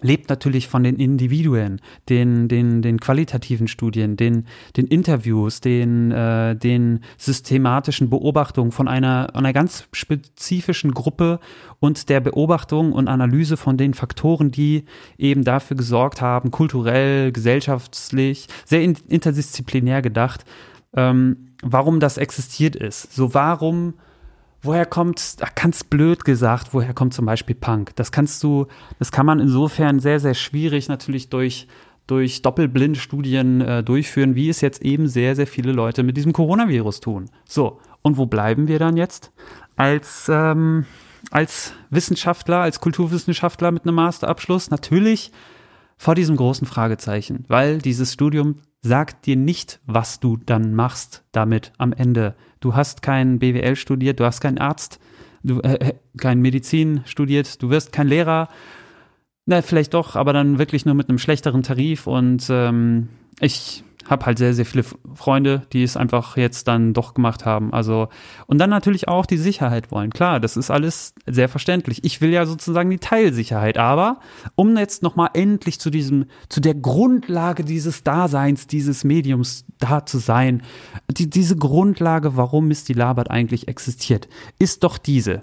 lebt 0.00 0.28
natürlich 0.28 0.68
von 0.68 0.82
den 0.82 0.96
Individuen, 0.96 1.80
den, 2.08 2.48
den, 2.48 2.82
den 2.82 3.00
qualitativen 3.00 3.68
Studien, 3.68 4.16
den, 4.16 4.46
den 4.76 4.86
Interviews, 4.86 5.60
den, 5.60 6.12
äh, 6.12 6.56
den 6.56 7.00
systematischen 7.16 8.10
Beobachtungen 8.10 8.72
von 8.72 8.88
einer, 8.88 9.34
einer 9.34 9.52
ganz 9.52 9.88
spezifischen 9.92 10.92
Gruppe 10.92 11.40
und 11.80 12.08
der 12.08 12.20
Beobachtung 12.20 12.92
und 12.92 13.08
Analyse 13.08 13.56
von 13.56 13.76
den 13.76 13.94
Faktoren, 13.94 14.50
die 14.50 14.84
eben 15.16 15.44
dafür 15.44 15.76
gesorgt 15.76 16.20
haben, 16.20 16.50
kulturell, 16.50 17.32
gesellschaftlich, 17.32 18.46
sehr 18.64 18.82
interdisziplinär 18.82 20.02
gedacht, 20.02 20.44
ähm, 20.94 21.54
warum 21.62 22.00
das 22.00 22.18
existiert 22.18 22.76
ist. 22.76 23.12
So 23.12 23.34
warum 23.34 23.94
woher 24.62 24.86
kommt, 24.86 25.36
ganz 25.54 25.84
blöd 25.84 26.24
gesagt, 26.24 26.68
woher 26.72 26.94
kommt 26.94 27.14
zum 27.14 27.26
Beispiel 27.26 27.54
Punk? 27.54 27.94
Das 27.96 28.12
kannst 28.12 28.42
du, 28.42 28.66
das 28.98 29.12
kann 29.12 29.26
man 29.26 29.40
insofern 29.40 30.00
sehr, 30.00 30.20
sehr 30.20 30.34
schwierig 30.34 30.88
natürlich 30.88 31.28
durch, 31.28 31.68
durch 32.06 32.42
Doppelblindstudien 32.42 33.60
äh, 33.60 33.82
durchführen, 33.82 34.34
wie 34.34 34.48
es 34.48 34.60
jetzt 34.60 34.82
eben 34.82 35.08
sehr, 35.08 35.36
sehr 35.36 35.46
viele 35.46 35.72
Leute 35.72 36.02
mit 36.02 36.16
diesem 36.16 36.32
Coronavirus 36.32 37.00
tun. 37.00 37.30
So, 37.46 37.80
und 38.02 38.16
wo 38.16 38.26
bleiben 38.26 38.68
wir 38.68 38.78
dann 38.78 38.96
jetzt? 38.96 39.32
Als, 39.76 40.28
ähm, 40.28 40.86
als 41.30 41.74
Wissenschaftler, 41.90 42.58
als 42.60 42.80
Kulturwissenschaftler 42.80 43.70
mit 43.70 43.84
einem 43.84 43.94
Masterabschluss? 43.94 44.70
Natürlich 44.70 45.32
vor 45.96 46.14
diesem 46.14 46.36
großen 46.36 46.66
Fragezeichen, 46.66 47.44
weil 47.48 47.78
dieses 47.78 48.12
Studium 48.12 48.60
sagt 48.80 49.26
dir 49.26 49.36
nicht, 49.36 49.80
was 49.86 50.20
du 50.20 50.36
dann 50.36 50.74
machst 50.74 51.24
damit 51.32 51.72
am 51.78 51.92
Ende. 51.92 52.36
Du 52.60 52.74
hast 52.74 53.02
kein 53.02 53.38
BWL 53.38 53.76
studiert, 53.76 54.20
du 54.20 54.24
hast 54.24 54.40
keinen 54.40 54.58
Arzt, 54.58 55.00
du 55.42 55.60
äh, 55.60 55.74
äh, 55.74 55.94
kein 56.16 56.40
Medizin 56.40 57.02
studiert, 57.04 57.62
du 57.62 57.70
wirst 57.70 57.92
kein 57.92 58.08
Lehrer. 58.08 58.48
Na, 59.46 59.62
vielleicht 59.62 59.94
doch, 59.94 60.16
aber 60.16 60.32
dann 60.32 60.58
wirklich 60.58 60.84
nur 60.84 60.94
mit 60.94 61.08
einem 61.08 61.18
schlechteren 61.18 61.62
Tarif 61.62 62.06
und 62.06 62.46
ähm, 62.50 63.08
ich 63.40 63.82
habe 64.08 64.26
halt 64.26 64.38
sehr, 64.38 64.54
sehr 64.54 64.64
viele 64.64 64.84
Freunde, 65.14 65.62
die 65.72 65.82
es 65.82 65.96
einfach 65.96 66.36
jetzt 66.36 66.68
dann 66.68 66.94
doch 66.94 67.14
gemacht 67.14 67.44
haben. 67.44 67.72
Also, 67.72 68.08
und 68.46 68.58
dann 68.58 68.70
natürlich 68.70 69.08
auch 69.08 69.26
die 69.26 69.36
Sicherheit 69.36 69.90
wollen. 69.90 70.10
Klar, 70.10 70.40
das 70.40 70.56
ist 70.56 70.70
alles 70.70 71.14
sehr 71.26 71.48
verständlich. 71.48 72.04
Ich 72.04 72.20
will 72.20 72.30
ja 72.30 72.46
sozusagen 72.46 72.90
die 72.90 72.98
Teilsicherheit. 72.98 73.78
Aber 73.78 74.20
um 74.54 74.76
jetzt 74.76 75.02
nochmal 75.02 75.30
endlich 75.34 75.78
zu 75.78 75.90
diesem, 75.90 76.26
zu 76.48 76.60
der 76.60 76.74
Grundlage 76.74 77.64
dieses 77.64 78.02
Daseins, 78.02 78.66
dieses 78.66 79.04
Mediums 79.04 79.64
da 79.78 80.06
zu 80.06 80.18
sein, 80.18 80.62
die, 81.10 81.28
diese 81.28 81.56
Grundlage, 81.56 82.36
warum 82.36 82.68
Misty 82.68 82.92
Labert 82.92 83.30
eigentlich 83.30 83.68
existiert, 83.68 84.28
ist 84.58 84.84
doch 84.84 84.98
diese. 84.98 85.40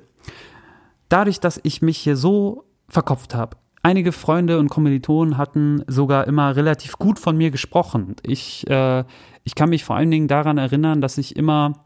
Dadurch, 1.10 1.40
dass 1.40 1.60
ich 1.64 1.82
mich 1.82 1.98
hier 1.98 2.18
so 2.18 2.66
verkopft 2.90 3.36
habe, 3.36 3.58
einige 3.86 4.12
Freunde 4.12 4.58
und 4.58 4.70
Kommilitonen 4.70 5.38
hatten 5.38 5.84
sogar 5.86 6.26
immer 6.26 6.56
relativ 6.56 6.98
gut 6.98 7.20
von 7.20 7.38
mir 7.38 7.52
gesprochen. 7.52 8.16
Ich, 8.24 8.68
äh, 8.68 9.04
ich 9.44 9.54
kann 9.54 9.70
mich 9.70 9.84
vor 9.84 9.96
allen 9.96 10.10
Dingen 10.10 10.28
daran 10.28 10.58
erinnern, 10.58 11.02
dass 11.02 11.20
ich 11.20 11.36
immer, 11.36 11.86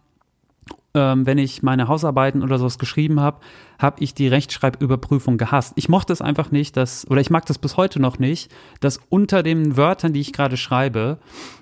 ähm, 0.93 1.25
wenn 1.25 1.37
ich 1.37 1.61
meine 1.61 1.89
Hausarbeiten 1.89 2.41
oder 2.41 2.57
sowas 2.57 2.79
geschrieben 2.79 3.19
habe, 3.19 3.41
habe 3.79 4.01
ich 4.01 4.13
die 4.13 4.29
Rechtschreibüberprüfung 4.29 5.37
gehasst. 5.37 5.73
Ich 5.75 5.89
mochte 5.89 6.13
es 6.13 6.21
einfach 6.21 6.51
nicht, 6.51 6.77
dass, 6.77 7.05
oder 7.11 7.19
ich 7.19 7.29
mag 7.29 7.45
das 7.47 7.57
bis 7.57 7.75
heute 7.75 7.99
noch 7.99 8.17
nicht, 8.17 8.49
dass 8.79 9.01
unter 9.09 9.43
den 9.43 9.75
Wörtern, 9.75 10.13
die 10.13 10.21
ich 10.21 10.31
gerade 10.31 10.55
schreibe, 10.55 11.17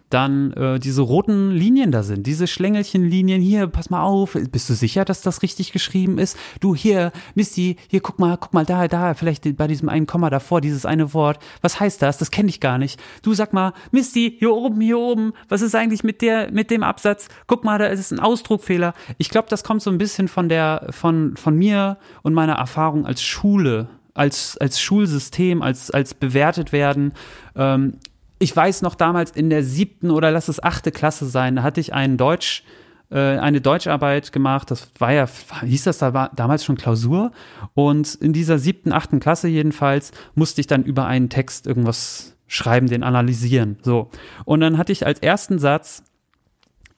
dann 0.10 0.54
äh, 0.54 0.80
diese 0.80 1.02
roten 1.02 1.52
Linien 1.52 1.92
da 1.92 2.04
sind, 2.04 2.26
diese 2.26 2.48
Schlängelchenlinien 2.48 3.42
hier, 3.42 3.68
pass 3.68 3.90
mal 3.90 4.04
auf, 4.04 4.38
bist 4.52 4.70
du 4.70 4.74
sicher, 4.74 5.04
dass 5.04 5.22
das 5.22 5.42
richtig 5.42 5.74
geschrieben 5.74 6.18
ist? 6.18 6.38
Du 6.62 6.76
hier, 6.76 7.12
Misty, 7.36 7.76
hier 7.90 8.00
guck 8.00 8.18
mal, 8.18 8.38
guck 8.38 8.54
mal 8.54 8.66
da, 8.66 8.88
da, 8.88 9.14
vielleicht 9.14 9.58
bei 9.58 9.68
diesem 9.68 9.90
einen 9.90 10.08
Komma 10.08 10.30
davor, 10.30 10.62
dieses 10.62 10.86
eine 10.86 11.14
Wort. 11.14 11.40
Was 11.62 11.80
heißt 11.80 12.02
das? 12.02 12.18
Das 12.18 12.32
kenne 12.32 12.50
ich 12.50 12.60
gar 12.60 12.78
nicht. 12.78 13.00
Du 13.22 13.34
sag 13.34 13.52
mal, 13.52 13.74
Misty, 13.92 14.36
hier 14.40 14.54
oben, 14.54 14.80
hier 14.80 14.98
oben, 14.98 15.34
was 15.50 15.62
ist 15.62 15.76
eigentlich 15.76 16.04
mit 16.04 16.22
der 16.22 16.52
mit 16.52 16.72
dem 16.72 16.84
Absatz? 16.84 17.28
Guck 17.48 17.64
mal, 17.64 17.78
da 17.78 17.88
ist 17.88 18.12
ein 18.12 18.20
Ausdruckfehler. 18.20 18.94
Ich 19.18 19.30
glaube, 19.30 19.48
das 19.50 19.64
kommt 19.64 19.82
so 19.82 19.90
ein 19.90 19.98
bisschen 19.98 20.28
von 20.28 20.48
der 20.48 20.88
von 20.92 21.36
von 21.36 21.58
mir 21.58 21.98
und 22.22 22.34
meiner 22.34 22.54
Erfahrung 22.54 23.06
als 23.06 23.22
Schule 23.22 23.90
als, 24.18 24.58
als 24.58 24.82
Schulsystem, 24.82 25.62
als, 25.62 25.92
als 25.92 26.16
bewertet 26.16 26.72
werden. 26.72 27.14
Ähm, 27.56 28.00
ich 28.40 28.56
weiß 28.56 28.82
noch 28.82 28.96
damals 28.96 29.32
in 29.32 29.50
der 29.50 29.64
siebten 29.64 30.12
oder 30.12 30.32
lass 30.32 30.48
es 30.48 30.62
achte 30.62 30.92
Klasse 30.92 31.26
sein, 31.26 31.56
da 31.56 31.64
hatte 31.64 31.82
ich 31.82 31.94
einen 31.94 32.18
Deutsch, 32.18 32.64
äh, 33.10 33.18
eine 33.18 33.62
Deutscharbeit 33.62 34.32
gemacht. 34.32 34.70
Das 34.70 34.92
war 35.00 35.12
ja, 35.12 35.28
hieß 35.64 35.84
das 35.84 35.98
da 35.98 36.14
war 36.14 36.32
damals 36.36 36.64
schon 36.64 36.78
Klausur. 36.78 37.32
Und 37.74 38.16
in 38.16 38.34
dieser 38.34 38.60
siebten, 38.60 38.92
achten 38.92 39.20
Klasse 39.20 39.48
jedenfalls 39.48 40.12
musste 40.36 40.62
ich 40.62 40.68
dann 40.68 40.84
über 40.84 41.06
einen 41.06 41.30
Text 41.30 41.68
irgendwas 41.68 42.36
schreiben, 42.48 42.88
den 42.88 43.04
analysieren. 43.04 43.78
So. 43.82 44.10
Und 44.46 44.62
dann 44.62 44.78
hatte 44.78 44.92
ich 44.92 45.06
als 45.06 45.20
ersten 45.20 45.60
Satz 45.60 46.04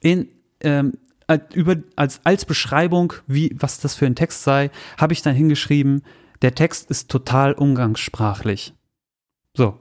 in, 0.00 0.28
ähm, 0.60 0.94
über, 1.54 1.76
als, 1.96 2.20
als 2.24 2.44
Beschreibung, 2.44 3.12
wie, 3.26 3.54
was 3.58 3.80
das 3.80 3.94
für 3.94 4.06
ein 4.06 4.14
Text 4.14 4.44
sei, 4.44 4.70
habe 4.98 5.12
ich 5.12 5.22
dann 5.22 5.34
hingeschrieben, 5.34 6.02
der 6.42 6.54
Text 6.54 6.90
ist 6.90 7.10
total 7.10 7.52
umgangssprachlich. 7.52 8.74
So. 9.54 9.78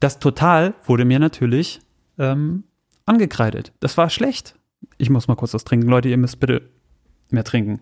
Das 0.00 0.18
Total 0.18 0.74
wurde 0.84 1.04
mir 1.04 1.18
natürlich 1.18 1.80
ähm, 2.18 2.64
angekreidet. 3.06 3.72
Das 3.80 3.96
war 3.96 4.10
schlecht. 4.10 4.54
Ich 4.98 5.10
muss 5.10 5.28
mal 5.28 5.36
kurz 5.36 5.54
was 5.54 5.64
trinken. 5.64 5.88
Leute, 5.88 6.08
ihr 6.08 6.16
müsst 6.16 6.40
bitte 6.40 6.68
mehr 7.30 7.44
trinken. 7.44 7.80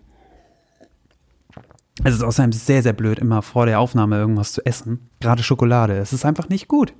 Es 2.03 2.13
ist 2.13 2.23
außerdem 2.23 2.51
sehr, 2.51 2.83
sehr 2.83 2.93
blöd, 2.93 3.19
immer 3.19 3.41
vor 3.41 3.65
der 3.65 3.79
Aufnahme 3.79 4.17
irgendwas 4.17 4.53
zu 4.53 4.65
essen. 4.65 5.09
Gerade 5.21 5.43
Schokolade. 5.43 5.97
Es 5.97 6.13
ist 6.13 6.25
einfach 6.25 6.49
nicht 6.49 6.67
gut. 6.67 6.93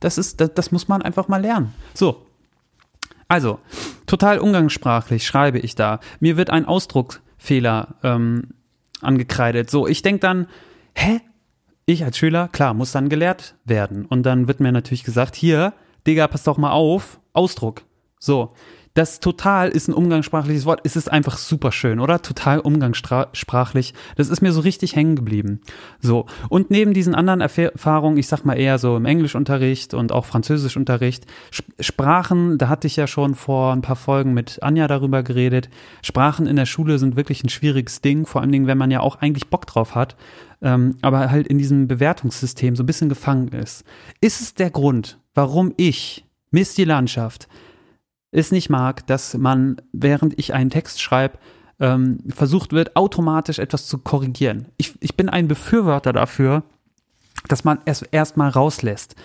Das, 0.00 0.18
ist, 0.18 0.40
das, 0.40 0.52
das 0.54 0.70
muss 0.70 0.86
man 0.86 1.02
einfach 1.02 1.28
mal 1.28 1.40
lernen. 1.40 1.72
So. 1.94 2.26
Also, 3.26 3.58
total 4.06 4.38
umgangssprachlich 4.38 5.26
schreibe 5.26 5.58
ich 5.58 5.74
da. 5.74 6.00
Mir 6.20 6.36
wird 6.36 6.50
ein 6.50 6.66
Ausdruckfehler 6.66 7.94
ähm, 8.02 8.50
angekreidet. 9.00 9.70
So, 9.70 9.86
ich 9.86 10.02
denke 10.02 10.20
dann, 10.20 10.46
hä? 10.94 11.20
Ich 11.86 12.04
als 12.04 12.18
Schüler, 12.18 12.48
klar, 12.48 12.74
muss 12.74 12.92
dann 12.92 13.08
gelehrt 13.08 13.54
werden. 13.64 14.06
Und 14.06 14.24
dann 14.24 14.48
wird 14.48 14.60
mir 14.60 14.72
natürlich 14.72 15.04
gesagt, 15.04 15.36
hier, 15.36 15.74
Digga, 16.06 16.28
pass 16.28 16.44
doch 16.44 16.58
mal 16.58 16.72
auf, 16.72 17.20
Ausdruck. 17.32 17.82
So. 18.18 18.52
Das 18.94 19.18
total 19.18 19.70
ist 19.70 19.88
ein 19.88 19.94
umgangssprachliches 19.94 20.66
Wort. 20.66 20.80
Es 20.84 20.94
ist 20.94 21.10
einfach 21.10 21.36
super 21.36 21.72
schön, 21.72 21.98
oder? 21.98 22.22
Total 22.22 22.60
umgangssprachlich. 22.60 23.92
Das 24.16 24.28
ist 24.28 24.40
mir 24.40 24.52
so 24.52 24.60
richtig 24.60 24.94
hängen 24.94 25.16
geblieben. 25.16 25.60
So. 26.00 26.26
Und 26.48 26.70
neben 26.70 26.94
diesen 26.94 27.16
anderen 27.16 27.40
Erfahrungen, 27.40 28.16
ich 28.18 28.28
sag 28.28 28.44
mal 28.44 28.54
eher 28.54 28.78
so 28.78 28.96
im 28.96 29.04
Englischunterricht 29.04 29.94
und 29.94 30.12
auch 30.12 30.26
Französischunterricht, 30.26 31.26
Sprachen, 31.80 32.56
da 32.56 32.68
hatte 32.68 32.86
ich 32.86 32.94
ja 32.94 33.08
schon 33.08 33.34
vor 33.34 33.72
ein 33.72 33.82
paar 33.82 33.96
Folgen 33.96 34.32
mit 34.32 34.62
Anja 34.62 34.86
darüber 34.86 35.24
geredet. 35.24 35.70
Sprachen 36.02 36.46
in 36.46 36.54
der 36.54 36.66
Schule 36.66 37.00
sind 37.00 37.16
wirklich 37.16 37.42
ein 37.42 37.48
schwieriges 37.48 38.00
Ding, 38.00 38.26
vor 38.26 38.42
allen 38.42 38.52
Dingen, 38.52 38.68
wenn 38.68 38.78
man 38.78 38.92
ja 38.92 39.00
auch 39.00 39.16
eigentlich 39.16 39.48
Bock 39.50 39.66
drauf 39.66 39.96
hat 39.96 40.14
ähm, 40.62 40.96
aber 41.02 41.30
halt 41.30 41.46
in 41.46 41.58
diesem 41.58 41.86
Bewertungssystem 41.86 42.74
so 42.74 42.82
ein 42.82 42.86
bisschen 42.86 43.08
gefangen 43.08 43.48
ist. 43.48 43.84
Ist 44.20 44.40
es 44.40 44.54
der 44.54 44.70
Grund, 44.70 45.18
warum 45.34 45.74
ich 45.76 46.24
Mist 46.50 46.78
die 46.78 46.84
Landschaft 46.84 47.48
es 48.34 48.50
nicht 48.52 48.68
mag, 48.68 49.06
dass 49.06 49.34
man, 49.36 49.80
während 49.92 50.38
ich 50.38 50.52
einen 50.52 50.70
Text 50.70 51.00
schreibe, 51.00 51.38
ähm, 51.80 52.18
versucht 52.28 52.72
wird, 52.72 52.96
automatisch 52.96 53.58
etwas 53.58 53.86
zu 53.86 53.98
korrigieren. 53.98 54.66
Ich, 54.76 54.94
ich 55.00 55.16
bin 55.16 55.28
ein 55.28 55.48
Befürworter 55.48 56.12
dafür, 56.12 56.64
dass 57.48 57.64
man 57.64 57.78
es 57.84 58.02
erst 58.02 58.36
mal 58.36 58.48
rauslässt. 58.48 59.16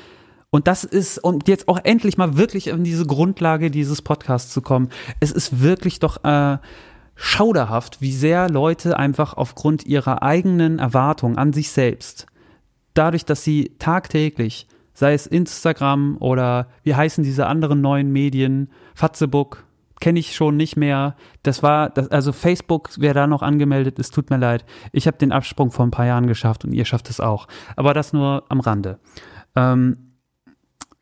Und 0.52 0.67
das 0.67 0.84
ist, 0.84 1.19
und 1.19 1.48
jetzt 1.48 1.67
auch 1.67 1.80
endlich 1.84 2.17
mal 2.17 2.38
wirklich 2.38 2.74
an 2.74 2.84
diese 2.84 3.06
Grundlage 3.06 3.69
dieses 3.69 4.02
Podcasts 4.02 4.52
zu 4.52 4.62
kommen. 4.62 4.89
Es 5.19 5.32
ist 5.32 5.62
wirklich 5.62 6.00
doch 6.00 6.24
äh, 6.24 6.58
schauderhaft, 7.15 8.02
wie 8.02 8.13
sehr 8.13 8.50
Leute 8.50 8.98
einfach 8.98 9.36
aufgrund 9.36 9.86
ihrer 9.86 10.24
eigenen 10.24 10.80
Erwartungen 10.80 11.38
an 11.38 11.54
sich 11.54 11.72
selbst, 11.72 12.26
dadurch, 12.93 13.26
dass 13.26 13.43
sie 13.43 13.76
tagtäglich, 13.78 14.67
sei 15.00 15.14
es 15.14 15.28
Instagram 15.28 16.18
oder 16.20 16.68
wie 16.84 16.94
heißen 16.94 17.24
diese 17.24 17.48
anderen 17.48 17.80
neuen 17.80 18.12
Medien, 18.12 18.70
Fatzebook, 18.94 19.66
kenne 20.02 20.20
ich 20.20 20.36
schon 20.36 20.58
nicht 20.58 20.76
mehr. 20.76 21.16
Das 21.42 21.64
war, 21.64 21.90
das, 21.90 22.10
also 22.10 22.34
Facebook, 22.34 22.90
wer 22.98 23.14
da 23.14 23.26
noch 23.26 23.42
angemeldet 23.42 23.98
ist, 23.98 24.14
tut 24.14 24.30
mir 24.30 24.36
leid. 24.36 24.66
Ich 24.92 25.08
habe 25.08 25.18
den 25.18 25.32
Absprung 25.32 25.72
vor 25.72 25.86
ein 25.86 25.92
paar 25.92 26.06
Jahren 26.06 26.28
geschafft 26.28 26.66
und 26.66 26.74
ihr 26.74 26.84
schafft 26.84 27.10
es 27.10 27.22
auch. 27.22 27.48
Aber 27.78 27.94
das 27.94 28.12
nur 28.12 28.44
am 28.50 28.60
Rande. 28.60 29.00
Ähm, 29.56 30.09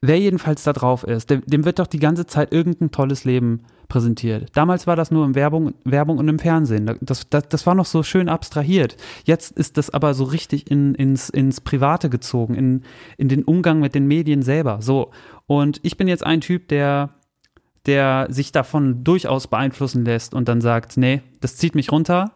Wer 0.01 0.19
jedenfalls 0.19 0.63
da 0.63 0.73
drauf 0.73 1.03
ist, 1.03 1.31
dem, 1.31 1.41
dem, 1.45 1.65
wird 1.65 1.79
doch 1.79 1.87
die 1.87 1.99
ganze 1.99 2.27
Zeit 2.27 2.53
irgendein 2.53 2.91
tolles 2.91 3.23
Leben 3.23 3.63
präsentiert. 3.87 4.49
Damals 4.53 4.85
war 4.85 4.95
das 4.95 5.09
nur 5.09 5.25
in 5.25 5.33
Werbung, 5.33 5.73
Werbung 5.85 6.19
und 6.19 6.27
im 6.27 6.37
Fernsehen. 6.37 6.97
Das, 7.01 7.27
das, 7.29 7.49
das 7.49 7.65
war 7.65 7.73
noch 7.73 7.85
so 7.85 8.03
schön 8.03 8.29
abstrahiert. 8.29 8.95
Jetzt 9.25 9.57
ist 9.57 9.77
das 9.77 9.89
aber 9.89 10.13
so 10.13 10.25
richtig 10.25 10.69
in, 10.69 10.93
ins, 10.93 11.29
ins 11.29 11.61
Private 11.61 12.11
gezogen, 12.11 12.53
in, 12.53 12.83
in 13.17 13.27
den 13.27 13.43
Umgang 13.43 13.79
mit 13.79 13.95
den 13.95 14.05
Medien 14.05 14.43
selber. 14.43 14.81
So. 14.81 15.09
Und 15.47 15.79
ich 15.81 15.97
bin 15.97 16.07
jetzt 16.07 16.25
ein 16.25 16.41
Typ, 16.41 16.67
der 16.67 17.11
der 17.87 18.27
sich 18.29 18.51
davon 18.51 19.05
durchaus 19.05 19.47
beeinflussen 19.47 20.03
lässt 20.03 20.33
und 20.33 20.49
dann 20.49 20.59
sagt, 20.59 20.97
nee, 20.97 21.21
das 21.39 21.55
zieht 21.55 21.73
mich 21.73 21.89
runter 21.89 22.33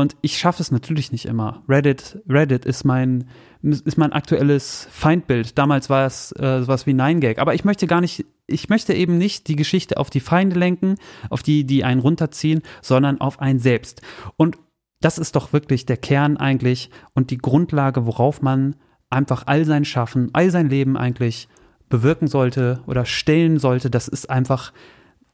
und 0.00 0.16
ich 0.22 0.38
schaffe 0.38 0.62
es 0.62 0.70
natürlich 0.70 1.12
nicht 1.12 1.26
immer. 1.26 1.62
Reddit, 1.68 2.18
Reddit 2.26 2.64
ist 2.64 2.82
mein, 2.82 3.28
ist 3.60 3.98
mein 3.98 4.14
aktuelles 4.14 4.88
Feindbild. 4.90 5.58
Damals 5.58 5.90
war 5.90 6.06
es 6.06 6.32
äh, 6.32 6.62
sowas 6.62 6.86
wie 6.86 6.94
Nine 6.94 7.20
Gag. 7.20 7.38
Aber 7.38 7.52
ich 7.52 7.66
möchte 7.66 7.86
gar 7.86 8.00
nicht, 8.00 8.24
ich 8.46 8.70
möchte 8.70 8.94
eben 8.94 9.18
nicht 9.18 9.48
die 9.48 9.56
Geschichte 9.56 9.98
auf 9.98 10.08
die 10.08 10.20
Feinde 10.20 10.58
lenken, 10.58 10.94
auf 11.28 11.42
die, 11.42 11.64
die 11.64 11.84
einen 11.84 12.00
runterziehen, 12.00 12.62
sondern 12.80 13.20
auf 13.20 13.38
einen 13.38 13.58
selbst. 13.58 14.00
Und 14.38 14.56
das 15.02 15.18
ist 15.18 15.36
doch 15.36 15.52
wirklich 15.52 15.84
der 15.84 15.98
Kern 15.98 16.38
eigentlich 16.38 16.88
und 17.12 17.30
die 17.30 17.36
Grundlage, 17.36 18.06
worauf 18.06 18.40
man 18.40 18.76
einfach 19.10 19.42
all 19.46 19.66
sein 19.66 19.84
Schaffen, 19.84 20.30
all 20.32 20.50
sein 20.50 20.70
Leben 20.70 20.96
eigentlich 20.96 21.48
bewirken 21.90 22.28
sollte 22.28 22.80
oder 22.86 23.04
stellen 23.04 23.58
sollte. 23.58 23.90
Das 23.90 24.08
ist 24.08 24.30
einfach 24.30 24.72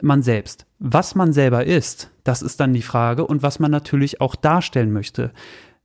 man 0.01 0.23
selbst. 0.23 0.67
Was 0.79 1.15
man 1.15 1.33
selber 1.33 1.65
ist, 1.65 2.11
das 2.25 2.43
ist 2.43 2.61
dann 2.61 2.73
die 2.73 2.83
Frage 2.83 3.27
und 3.27 3.43
was 3.43 3.59
man 3.59 3.71
natürlich 3.71 4.21
auch 4.21 4.35
darstellen 4.37 4.93
möchte. 4.93 5.33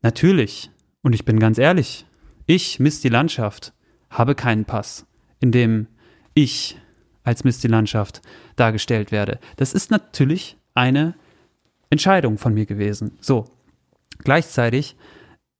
Natürlich, 0.01 0.71
und 1.01 1.13
ich 1.13 1.25
bin 1.25 1.39
ganz 1.39 1.57
ehrlich, 1.57 2.05
ich, 2.45 2.79
Misty 2.79 3.09
Landschaft, 3.09 3.73
habe 4.09 4.35
keinen 4.35 4.65
Pass, 4.65 5.05
in 5.39 5.51
dem 5.51 5.87
ich 6.33 6.77
als 7.23 7.43
Misty 7.43 7.67
Landschaft 7.67 8.21
dargestellt 8.55 9.11
werde. 9.11 9.39
Das 9.57 9.73
ist 9.73 9.91
natürlich 9.91 10.57
eine 10.73 11.15
Entscheidung 11.89 12.37
von 12.37 12.53
mir 12.53 12.65
gewesen. 12.65 13.17
So. 13.21 13.45
Gleichzeitig 14.19 14.95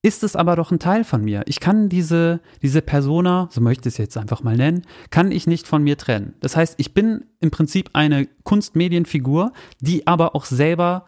ist 0.03 0.21
es 0.21 0.35
aber 0.35 0.57
doch 0.57 0.71
ein 0.71 0.79
Teil 0.79 1.05
von 1.05 1.23
mir. 1.23 1.43
Ich 1.47 1.61
kann 1.61 1.87
diese, 1.87 2.41
diese 2.61 2.81
Persona, 2.81 3.47
so 3.49 3.61
möchte 3.61 3.87
ich 3.87 3.95
es 3.95 3.97
jetzt 3.97 4.17
einfach 4.17 4.43
mal 4.43 4.57
nennen, 4.57 4.83
kann 5.09 5.31
ich 5.31 5.47
nicht 5.47 5.65
von 5.65 5.81
mir 5.81 5.97
trennen. 5.97 6.33
Das 6.41 6.57
heißt, 6.57 6.75
ich 6.77 6.93
bin 6.93 7.25
im 7.39 7.51
Prinzip 7.51 7.89
eine 7.93 8.27
Kunstmedienfigur, 8.43 9.53
die 9.79 10.05
aber 10.05 10.35
auch 10.35 10.45
selber 10.45 11.05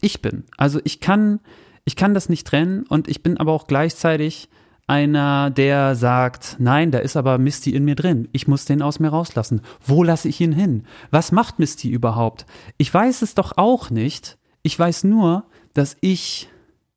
ich 0.00 0.22
bin. 0.22 0.44
Also 0.56 0.80
ich 0.84 1.00
kann, 1.00 1.40
ich 1.84 1.96
kann 1.96 2.14
das 2.14 2.28
nicht 2.28 2.46
trennen 2.46 2.84
und 2.88 3.08
ich 3.08 3.22
bin 3.24 3.36
aber 3.36 3.52
auch 3.52 3.66
gleichzeitig 3.66 4.48
einer, 4.86 5.50
der 5.50 5.96
sagt, 5.96 6.56
nein, 6.60 6.92
da 6.92 6.98
ist 6.98 7.16
aber 7.16 7.38
Misty 7.38 7.74
in 7.74 7.84
mir 7.84 7.96
drin. 7.96 8.28
Ich 8.30 8.46
muss 8.46 8.64
den 8.64 8.80
aus 8.80 9.00
mir 9.00 9.08
rauslassen. 9.08 9.62
Wo 9.84 10.04
lasse 10.04 10.28
ich 10.28 10.40
ihn 10.40 10.52
hin? 10.52 10.84
Was 11.10 11.32
macht 11.32 11.58
Misty 11.58 11.90
überhaupt? 11.90 12.46
Ich 12.76 12.94
weiß 12.94 13.22
es 13.22 13.34
doch 13.34 13.58
auch 13.58 13.90
nicht. 13.90 14.38
Ich 14.62 14.78
weiß 14.78 15.02
nur, 15.02 15.46
dass 15.74 15.96
ich 16.00 16.48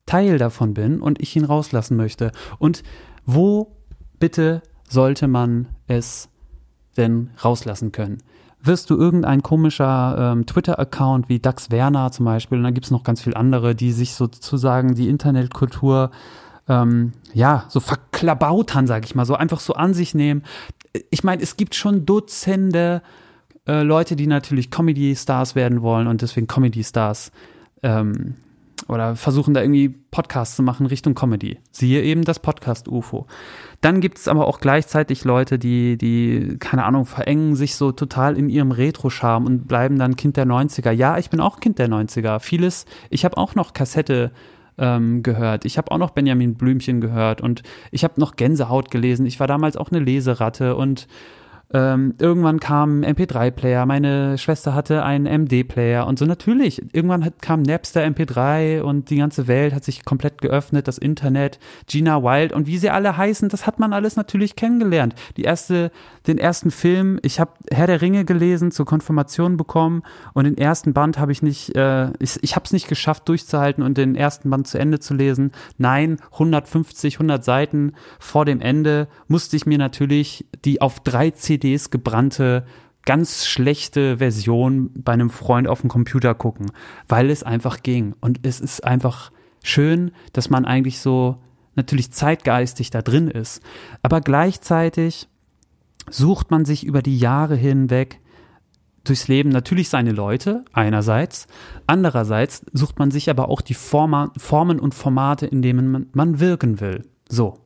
Teil 0.10 0.40
davon 0.40 0.74
bin 0.74 1.02
und 1.02 1.22
ich 1.22 1.36
ihn 1.36 1.46
rauslassen 1.46 1.96
möchte. 1.96 2.32
Und 2.58 2.82
wo 3.28 3.78
bitte 4.20 4.64
sollte 4.88 5.28
man 5.28 5.68
es 5.86 6.30
denn 6.98 7.30
rauslassen 7.44 7.92
können? 7.92 8.18
Wirst 8.60 8.90
du 8.90 8.98
irgendein 8.98 9.44
komischer 9.44 10.34
ähm, 10.34 10.48
Twitter-Account 10.48 11.30
wie 11.30 11.38
Dax 11.38 11.70
Werner 11.70 12.12
zum 12.12 12.26
Beispiel, 12.26 12.58
und 12.58 12.64
dann 12.64 12.74
gibt 12.74 12.88
es 12.88 12.92
noch 12.92 13.04
ganz 13.04 13.22
viele 13.22 13.36
andere, 13.36 13.76
die 13.76 13.92
sich 13.92 14.16
sozusagen 14.16 14.96
die 14.96 15.10
Internetkultur 15.10 16.10
ähm, 16.68 17.12
ja, 17.36 17.66
so 17.68 17.80
verklabautern, 17.80 18.88
sag 18.88 19.06
ich 19.06 19.14
mal, 19.14 19.26
so 19.26 19.36
einfach 19.36 19.60
so 19.60 19.74
an 19.74 19.94
sich 19.94 20.16
nehmen. 20.16 20.42
Ich 21.12 21.24
meine, 21.24 21.44
es 21.44 21.56
gibt 21.56 21.76
schon 21.76 22.08
Dutzende 22.08 23.04
äh, 23.68 23.84
Leute, 23.84 24.16
die 24.16 24.26
natürlich 24.26 24.72
Comedy-Stars 24.72 25.54
werden 25.54 25.84
wollen 25.84 26.08
und 26.08 26.24
deswegen 26.24 26.48
Comedy-Stars 26.48 27.32
ähm, 27.84 28.36
oder 28.90 29.16
versuchen 29.16 29.54
da 29.54 29.62
irgendwie 29.62 29.90
Podcasts 29.90 30.56
zu 30.56 30.64
machen 30.64 30.88
Richtung 30.88 31.14
Comedy. 31.14 31.60
Siehe 31.72 32.02
eben 32.02 32.24
das 32.24 32.40
Podcast 32.40 32.88
UFO. 32.88 33.28
Dann 33.82 34.02
gibt 34.02 34.18
es 34.18 34.28
aber 34.28 34.48
auch 34.48 34.60
gleichzeitig 34.60 35.24
Leute, 35.24 35.60
die, 35.60 35.98
die, 35.98 36.58
keine 36.60 36.84
Ahnung, 36.84 37.06
verengen 37.06 37.56
sich 37.56 37.76
so 37.76 37.92
total 37.92 38.36
in 38.36 38.50
ihrem 38.50 38.72
Retro-Charme 38.72 39.46
und 39.46 39.68
bleiben 39.68 40.00
dann 40.00 40.16
Kind 40.16 40.38
der 40.38 40.46
90er. 40.46 40.92
Ja, 40.92 41.18
ich 41.18 41.30
bin 41.30 41.40
auch 41.40 41.60
Kind 41.60 41.80
der 41.80 41.88
90er. 41.88 42.40
Vieles, 42.40 42.86
ich 43.10 43.24
habe 43.24 43.38
auch 43.38 43.56
noch 43.56 43.74
Kassette 43.74 44.32
ähm, 44.80 45.22
gehört. 45.22 45.66
Ich 45.66 45.78
habe 45.78 45.92
auch 45.92 45.98
noch 45.98 46.12
Benjamin 46.12 46.56
Blümchen 46.56 47.00
gehört 47.00 47.42
und 47.42 47.62
ich 47.92 48.04
habe 48.04 48.20
noch 48.20 48.38
Gänsehaut 48.38 48.90
gelesen. 48.90 49.26
Ich 49.28 49.40
war 49.40 49.48
damals 49.48 49.78
auch 49.78 49.92
eine 49.92 50.00
Leseratte 50.00 50.76
und 50.76 51.08
ähm, 51.72 52.16
irgendwann 52.18 52.60
kam 52.60 53.04
MP3-Player, 53.04 53.86
meine 53.86 54.40
Schwester 54.40 54.74
hatte 54.74 55.04
einen 55.04 55.28
MD-Player 55.28 56.08
und 56.08 56.18
so 56.18 56.26
natürlich. 56.26 56.82
Irgendwann 56.94 57.24
hat, 57.24 57.44
kam 57.44 57.62
Napster 57.62 58.02
MP3 58.02 58.82
und 58.82 59.12
die 59.12 59.18
ganze 59.18 59.48
Welt 59.48 59.76
hat 59.76 59.84
sich 59.84 60.04
komplett 60.04 60.42
geöffnet, 60.42 60.88
das 60.88 60.98
Internet, 60.98 61.60
Gina 61.86 62.24
Wild 62.24 62.54
und 62.54 62.66
wie 62.66 62.80
sie 62.80 62.90
alle 62.90 63.18
heißen, 63.18 63.50
das 63.50 63.68
hat 63.68 63.80
man 63.80 63.94
alles 63.94 64.16
natürlich 64.16 64.56
kennengelernt. 64.56 65.14
Die 65.38 65.44
erste, 65.44 65.92
den 66.26 66.40
ersten 66.40 66.72
Film, 66.72 67.20
ich 67.22 67.40
habe 67.40 67.52
Herr 67.72 67.86
der 67.86 68.02
Ringe 68.02 68.26
gelesen, 68.26 68.72
zur 68.72 68.88
Konfirmation 68.88 69.56
bekommen 69.56 70.02
und 70.34 70.46
den 70.46 70.58
ersten 70.58 70.94
Band 70.94 71.20
habe 71.20 71.32
ich 71.32 71.44
nicht, 71.44 71.76
äh, 71.76 72.10
ich, 72.18 72.40
ich 72.42 72.56
habe 72.56 72.66
es 72.66 72.74
nicht 72.74 72.88
geschafft 72.88 73.30
durchzuhalten 73.30 73.84
und 73.84 73.96
den 73.96 74.16
ersten 74.16 74.50
Band 74.50 74.68
zu 74.68 74.80
Ende 74.80 75.00
zu 75.00 75.14
lesen. 75.14 75.52
Nein, 75.78 76.18
150, 76.32 77.16
100 77.16 77.46
Seiten 77.46 77.94
vor 78.18 78.46
dem 78.46 78.60
Ende 78.60 79.08
musste 79.28 79.56
ich 79.56 79.68
mir 79.68 79.78
natürlich 79.78 80.48
die 80.66 80.82
auf 80.82 81.00
drei 81.02 81.30
CDs 81.30 81.59
CDs 81.60 81.90
gebrannte, 81.90 82.66
ganz 83.06 83.46
schlechte 83.46 84.18
Version 84.18 84.92
bei 84.94 85.14
einem 85.14 85.30
Freund 85.30 85.68
auf 85.68 85.82
dem 85.82 85.90
Computer 85.90 86.34
gucken, 86.34 86.72
weil 87.08 87.30
es 87.30 87.44
einfach 87.44 87.84
ging. 87.84 88.16
Und 88.22 88.40
es 88.44 88.60
ist 88.60 88.84
einfach 88.84 89.32
schön, 89.64 90.12
dass 90.34 90.50
man 90.50 90.66
eigentlich 90.66 91.00
so 91.00 91.42
natürlich 91.76 92.12
zeitgeistig 92.12 92.90
da 92.90 93.02
drin 93.02 93.28
ist. 93.28 93.62
Aber 94.02 94.22
gleichzeitig 94.22 95.28
sucht 96.10 96.52
man 96.52 96.66
sich 96.66 96.86
über 96.86 97.02
die 97.02 97.18
Jahre 97.18 97.56
hinweg 97.56 98.20
durchs 99.04 99.28
Leben 99.28 99.50
natürlich 99.50 99.90
seine 99.90 100.12
Leute 100.12 100.66
einerseits, 100.74 101.48
andererseits 101.88 102.66
sucht 102.74 103.00
man 103.00 103.12
sich 103.12 103.30
aber 103.30 103.50
auch 103.50 103.62
die 103.62 103.74
Forma, 103.74 104.32
Formen 104.38 104.80
und 104.80 104.94
Formate, 104.94 105.46
in 105.48 105.62
denen 105.62 105.90
man, 105.90 106.08
man 106.14 106.40
wirken 106.40 106.80
will. 106.80 107.06
So, 107.28 107.58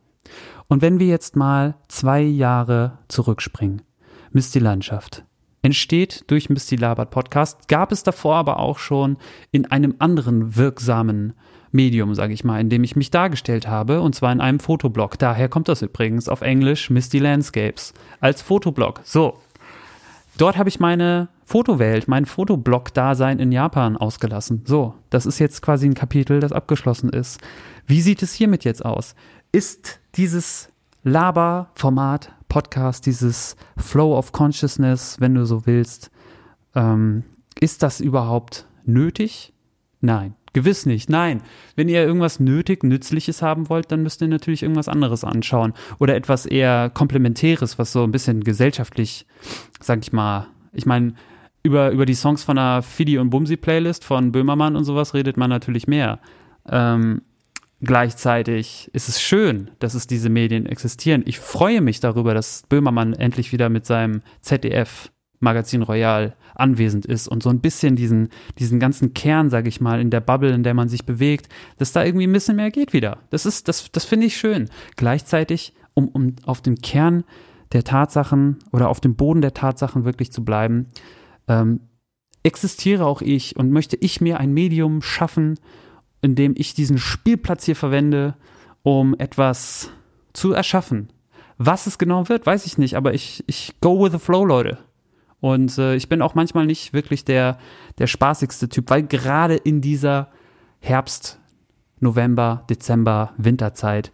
und 0.74 0.82
wenn 0.82 1.00
wir 1.00 1.06
jetzt 1.06 1.36
mal 1.36 1.76
zwei 1.88 2.24
Jahre 2.24 2.98
zurückspringen, 3.08 3.84
Misty 4.32 4.58
Landschaft 4.58 5.24
entsteht 5.62 6.24
durch 6.32 6.50
Misty 6.50 6.78
Labert 6.78 7.12
Podcast, 7.12 7.68
gab 7.68 7.92
es 7.92 8.02
davor 8.02 8.38
aber 8.38 8.58
auch 8.58 8.80
schon 8.80 9.18
in 9.52 9.68
einem 9.68 9.94
anderen 10.00 10.56
wirksamen 10.56 11.34
Medium, 11.72 12.16
sage 12.16 12.34
ich 12.34 12.44
mal, 12.44 12.60
in 12.60 12.72
dem 12.72 12.84
ich 12.84 12.96
mich 12.96 13.12
dargestellt 13.12 13.68
habe, 13.68 14.02
und 14.02 14.16
zwar 14.16 14.32
in 14.32 14.42
einem 14.42 14.60
Fotoblog. 14.60 15.20
Daher 15.20 15.48
kommt 15.48 15.68
das 15.68 15.84
übrigens 15.84 16.28
auf 16.28 16.42
Englisch 16.42 16.90
Misty 16.90 17.20
Landscapes 17.20 17.94
als 18.20 18.42
Fotoblog. 18.42 19.02
So, 19.04 19.38
dort 20.40 20.58
habe 20.58 20.70
ich 20.70 20.80
meine 20.80 21.30
Fotowelt, 21.46 22.08
mein 22.08 22.26
Fotoblog-Dasein 22.26 23.38
in 23.38 23.52
Japan 23.52 23.96
ausgelassen. 23.96 24.64
So, 24.66 24.96
das 25.12 25.28
ist 25.28 25.38
jetzt 25.38 25.62
quasi 25.62 25.86
ein 25.86 25.94
Kapitel, 25.94 26.40
das 26.40 26.52
abgeschlossen 26.52 27.10
ist. 27.10 27.40
Wie 27.86 28.02
sieht 28.02 28.24
es 28.24 28.34
hiermit 28.34 28.64
jetzt 28.64 28.84
aus? 28.84 29.14
Ist 29.52 30.00
dieses 30.16 30.70
Laber-Format, 31.04 32.32
Podcast, 32.48 33.06
dieses 33.06 33.56
Flow 33.78 34.18
of 34.18 34.32
Consciousness, 34.32 35.20
wenn 35.20 35.34
du 35.34 35.46
so 35.46 35.66
willst, 35.66 36.12
ähm, 36.76 37.24
ist 37.60 37.84
das 37.84 38.00
überhaupt 38.00 38.68
nötig? 38.86 39.54
Nein, 40.02 40.36
gewiss 40.54 40.86
nicht. 40.86 41.10
Nein, 41.10 41.42
wenn 41.76 41.90
ihr 41.90 42.06
irgendwas 42.06 42.40
nötig, 42.40 42.84
nützliches 42.84 43.42
haben 43.42 43.70
wollt, 43.70 43.92
dann 43.92 44.04
müsst 44.04 44.22
ihr 44.22 44.28
natürlich 44.28 44.64
irgendwas 44.64 44.88
anderes 44.88 45.24
anschauen 45.24 45.74
oder 46.00 46.16
etwas 46.16 46.46
eher 46.46 46.92
komplementäres, 46.92 47.80
was 47.80 47.92
so 47.92 48.04
ein 48.04 48.12
bisschen 48.12 48.44
gesellschaftlich, 48.44 49.26
sag 49.80 50.00
ich 50.04 50.14
mal, 50.14 50.48
ich 50.74 50.86
meine, 50.86 51.14
über, 51.64 51.92
über 51.92 52.06
die 52.06 52.16
Songs 52.16 52.44
von 52.44 52.58
der 52.58 52.82
Fidi 52.82 53.18
und 53.18 53.30
Bumsi 53.30 53.58
Playlist 53.58 54.04
von 54.04 54.32
Böhmermann 54.32 54.76
und 54.76 54.84
sowas 54.84 55.14
redet 55.14 55.38
man 55.38 55.50
natürlich 55.50 55.88
mehr. 55.88 56.20
Ähm, 56.70 57.22
Gleichzeitig 57.86 58.90
ist 58.94 59.10
es 59.10 59.22
schön, 59.22 59.70
dass 59.80 59.94
es 59.94 60.08
diese 60.08 60.30
Medien 60.30 60.66
existieren. 60.66 61.22
Ich 61.26 61.40
freue 61.40 61.82
mich 61.82 62.00
darüber, 62.00 62.34
dass 62.34 62.64
Böhmermann 62.70 63.12
endlich 63.12 63.52
wieder 63.52 63.68
mit 63.68 63.86
seinem 63.86 64.22
ZDF 64.40 65.12
Magazin 65.42 65.82
Royal 65.82 66.38
anwesend 66.56 67.06
ist 67.06 67.28
und 67.28 67.44
so 67.44 67.50
ein 67.50 67.60
bisschen 67.60 67.98
diesen, 67.98 68.30
diesen 68.58 68.80
ganzen 68.80 69.14
Kern, 69.14 69.50
sage 69.50 69.68
ich 69.68 69.82
mal, 69.82 70.00
in 70.00 70.12
der 70.12 70.22
Bubble, 70.22 70.54
in 70.54 70.64
der 70.64 70.74
man 70.74 70.88
sich 70.88 71.06
bewegt, 71.06 71.50
dass 71.78 71.92
da 71.92 72.06
irgendwie 72.06 72.26
ein 72.26 72.32
bisschen 72.32 72.56
mehr 72.56 72.72
geht 72.72 72.94
wieder. 72.94 73.18
Das 73.32 73.46
ist, 73.46 73.68
das, 73.68 73.92
das 73.92 74.06
finde 74.06 74.28
ich 74.28 74.38
schön. 74.38 74.70
Gleichzeitig, 74.96 75.74
um, 75.94 76.08
um 76.08 76.38
auf 76.46 76.62
dem 76.62 76.78
Kern 76.78 77.26
der 77.74 77.84
Tatsachen 77.84 78.60
oder 78.72 78.88
auf 78.88 79.02
dem 79.02 79.16
Boden 79.16 79.42
der 79.42 79.54
Tatsachen 79.54 80.06
wirklich 80.06 80.32
zu 80.32 80.46
bleiben, 80.46 80.88
ähm, 81.50 81.82
existiere 82.44 83.06
auch 83.06 83.22
ich 83.22 83.58
und 83.58 83.72
möchte 83.72 83.98
ich 83.98 84.22
mir 84.22 84.40
ein 84.40 84.54
Medium 84.54 85.02
schaffen, 85.02 85.56
indem 86.24 86.56
ich 86.58 86.74
diesen 86.74 86.98
Spielplatz 86.98 87.66
hier 87.66 87.76
verwende, 87.76 88.36
um 88.82 89.16
etwas 89.20 89.92
zu 90.34 90.54
erschaffen. 90.54 91.10
Was 91.58 91.86
es 91.86 91.98
genau 91.98 92.30
wird, 92.30 92.46
weiß 92.46 92.66
ich 92.66 92.78
nicht, 92.78 92.96
aber 92.96 93.14
ich, 93.14 93.44
ich 93.46 93.76
go 93.82 94.04
with 94.04 94.14
the 94.14 94.20
flow, 94.20 94.44
Leute. 94.44 94.80
Und 95.40 95.78
äh, 95.78 95.96
ich 95.96 96.10
bin 96.10 96.22
auch 96.22 96.36
manchmal 96.36 96.66
nicht 96.66 96.94
wirklich 96.94 97.26
der, 97.26 97.60
der 97.98 98.08
spaßigste 98.08 98.70
Typ, 98.70 98.90
weil 98.90 99.04
gerade 99.04 99.56
in 99.56 99.82
dieser 99.82 100.30
Herbst, 100.80 101.40
November, 102.00 102.64
Dezember, 102.70 103.34
Winterzeit 103.38 104.12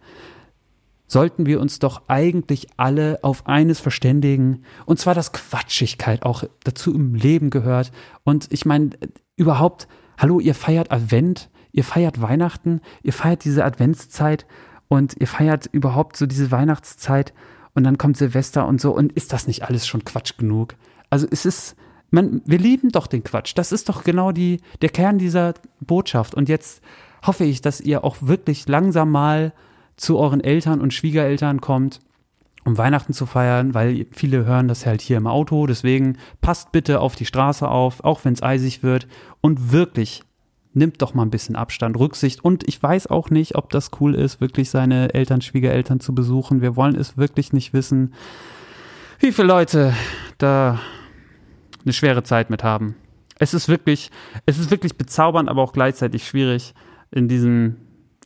sollten 1.06 1.46
wir 1.46 1.60
uns 1.60 1.80
doch 1.80 2.02
eigentlich 2.06 2.68
alle 2.76 3.18
auf 3.22 3.46
eines 3.46 3.80
verständigen, 3.80 4.64
und 4.86 4.98
zwar, 5.00 5.14
dass 5.14 5.32
Quatschigkeit 5.32 6.24
auch 6.24 6.44
dazu 6.62 6.94
im 6.94 7.14
Leben 7.14 7.50
gehört. 7.50 7.90
Und 8.22 8.46
ich 8.50 8.64
meine, 8.64 8.90
überhaupt, 9.34 9.88
hallo, 10.18 10.38
ihr 10.38 10.54
feiert 10.54 10.92
Advent, 10.92 11.50
ihr 11.72 11.84
feiert 11.84 12.20
Weihnachten, 12.20 12.80
ihr 13.02 13.12
feiert 13.12 13.44
diese 13.44 13.64
Adventszeit 13.64 14.46
und 14.88 15.14
ihr 15.20 15.26
feiert 15.26 15.66
überhaupt 15.70 16.16
so 16.16 16.26
diese 16.26 16.50
Weihnachtszeit 16.50 17.32
und 17.74 17.84
dann 17.84 17.98
kommt 17.98 18.16
Silvester 18.16 18.66
und 18.66 18.80
so. 18.80 18.92
Und 18.92 19.12
ist 19.12 19.32
das 19.32 19.46
nicht 19.46 19.64
alles 19.64 19.86
schon 19.86 20.04
Quatsch 20.04 20.36
genug? 20.36 20.74
Also 21.08 21.26
es 21.30 21.46
ist, 21.46 21.76
man, 22.10 22.42
wir 22.44 22.58
lieben 22.58 22.90
doch 22.90 23.06
den 23.06 23.22
Quatsch. 23.22 23.52
Das 23.54 23.72
ist 23.72 23.88
doch 23.88 24.04
genau 24.04 24.32
die, 24.32 24.60
der 24.82 24.88
Kern 24.88 25.18
dieser 25.18 25.54
Botschaft. 25.80 26.34
Und 26.34 26.48
jetzt 26.48 26.82
hoffe 27.24 27.44
ich, 27.44 27.60
dass 27.60 27.80
ihr 27.80 28.04
auch 28.04 28.16
wirklich 28.20 28.66
langsam 28.68 29.10
mal 29.10 29.52
zu 29.96 30.18
euren 30.18 30.40
Eltern 30.40 30.80
und 30.80 30.94
Schwiegereltern 30.94 31.60
kommt, 31.60 32.00
um 32.64 32.78
Weihnachten 32.78 33.12
zu 33.12 33.26
feiern, 33.26 33.74
weil 33.74 34.06
viele 34.10 34.44
hören 34.44 34.68
das 34.68 34.86
halt 34.86 35.00
hier 35.00 35.18
im 35.18 35.26
Auto. 35.26 35.66
Deswegen 35.66 36.18
passt 36.40 36.72
bitte 36.72 37.00
auf 37.00 37.14
die 37.14 37.26
Straße 37.26 37.68
auf, 37.68 38.02
auch 38.02 38.24
wenn 38.24 38.32
es 38.32 38.42
eisig 38.42 38.82
wird. 38.82 39.06
Und 39.40 39.72
wirklich, 39.72 40.22
nimmt 40.72 41.02
doch 41.02 41.14
mal 41.14 41.22
ein 41.22 41.30
bisschen 41.30 41.56
Abstand, 41.56 41.98
Rücksicht. 41.98 42.44
Und 42.44 42.66
ich 42.68 42.82
weiß 42.82 43.08
auch 43.08 43.30
nicht, 43.30 43.56
ob 43.56 43.70
das 43.70 43.90
cool 44.00 44.14
ist, 44.14 44.40
wirklich 44.40 44.70
seine 44.70 45.14
Eltern, 45.14 45.40
Schwiegereltern 45.40 46.00
zu 46.00 46.14
besuchen. 46.14 46.62
Wir 46.62 46.76
wollen 46.76 46.96
es 46.96 47.16
wirklich 47.16 47.52
nicht 47.52 47.72
wissen, 47.72 48.14
wie 49.18 49.32
viele 49.32 49.48
Leute 49.48 49.94
da 50.38 50.78
eine 51.84 51.92
schwere 51.92 52.22
Zeit 52.22 52.50
mit 52.50 52.62
haben. 52.62 52.94
Es 53.38 53.54
ist 53.54 53.68
wirklich, 53.68 54.10
es 54.46 54.58
ist 54.58 54.70
wirklich 54.70 54.96
bezaubernd, 54.96 55.48
aber 55.48 55.62
auch 55.62 55.72
gleichzeitig 55.72 56.26
schwierig 56.26 56.74
in 57.10 57.26
diesen 57.26 57.76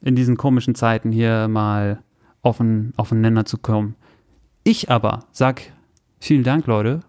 in 0.05 0.15
diesen 0.15 0.37
komischen 0.37 0.75
Zeiten 0.75 1.11
hier 1.11 1.49
mal 1.49 2.03
auf 2.43 2.61
einen, 2.61 2.93
Nenner 3.13 3.47
zu 3.47 3.57
kommen. 3.57 3.97
Ich 4.63 4.91
aber 4.91 5.25
sag 5.33 5.63
vielen 6.21 6.45
Dank, 6.45 6.67
Leute, 6.67 7.01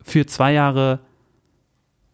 für 0.00 0.24
zwei 0.26 0.54
Jahre 0.54 1.00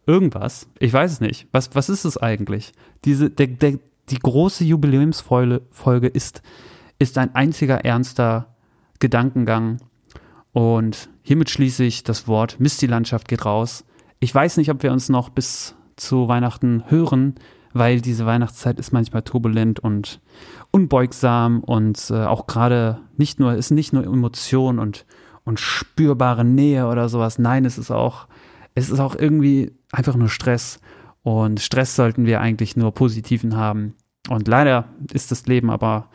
irgendwas. 0.09 0.67
Ich 0.79 0.91
weiß 0.91 1.11
es 1.11 1.21
nicht. 1.21 1.47
Was, 1.51 1.75
was 1.75 1.89
ist 1.89 2.05
es 2.05 2.17
eigentlich? 2.17 2.73
Diese, 3.05 3.29
der, 3.29 3.47
der, 3.47 3.79
die 4.09 4.19
große 4.19 4.63
Jubiläumsfolge 4.63 6.07
ist, 6.07 6.41
ist 6.97 7.17
ein 7.17 7.35
einziger 7.35 7.85
ernster 7.85 8.55
Gedankengang. 8.99 9.77
Und 10.51 11.09
hiermit 11.21 11.49
schließe 11.49 11.83
ich 11.83 12.03
das 12.03 12.27
Wort. 12.27 12.59
Mist, 12.59 12.81
die 12.81 12.87
Landschaft 12.87 13.27
geht 13.27 13.45
raus. 13.45 13.85
Ich 14.19 14.33
weiß 14.33 14.57
nicht, 14.57 14.71
ob 14.71 14.83
wir 14.83 14.91
uns 14.91 15.09
noch 15.09 15.29
bis 15.29 15.75
zu 15.95 16.27
Weihnachten 16.27 16.83
hören 16.87 17.35
weil 17.73 18.01
diese 18.01 18.25
Weihnachtszeit 18.25 18.79
ist 18.79 18.91
manchmal 18.91 19.21
turbulent 19.21 19.79
und 19.79 20.21
unbeugsam 20.71 21.63
und 21.63 22.09
äh, 22.09 22.25
auch 22.25 22.47
gerade 22.47 22.99
nicht 23.17 23.39
nur, 23.39 23.53
ist 23.53 23.71
nicht 23.71 23.93
nur 23.93 24.03
Emotion 24.03 24.79
und, 24.79 25.05
und 25.43 25.59
spürbare 25.59 26.45
Nähe 26.45 26.87
oder 26.87 27.09
sowas. 27.09 27.39
Nein, 27.39 27.65
es 27.65 27.77
ist 27.77 27.91
auch, 27.91 28.27
es 28.75 28.89
ist 28.89 28.99
auch 28.99 29.15
irgendwie 29.15 29.71
einfach 29.91 30.15
nur 30.15 30.29
Stress. 30.29 30.79
Und 31.23 31.59
Stress 31.59 31.95
sollten 31.95 32.25
wir 32.25 32.41
eigentlich 32.41 32.75
nur 32.75 32.93
positiven 32.93 33.55
haben. 33.55 33.95
Und 34.29 34.47
leider 34.47 34.85
ist 35.11 35.31
das 35.31 35.47
Leben 35.47 35.69
aber 35.69 36.09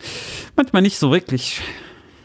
manchmal 0.57 0.83
nicht 0.83 0.99
so 0.99 1.11
wirklich 1.11 1.63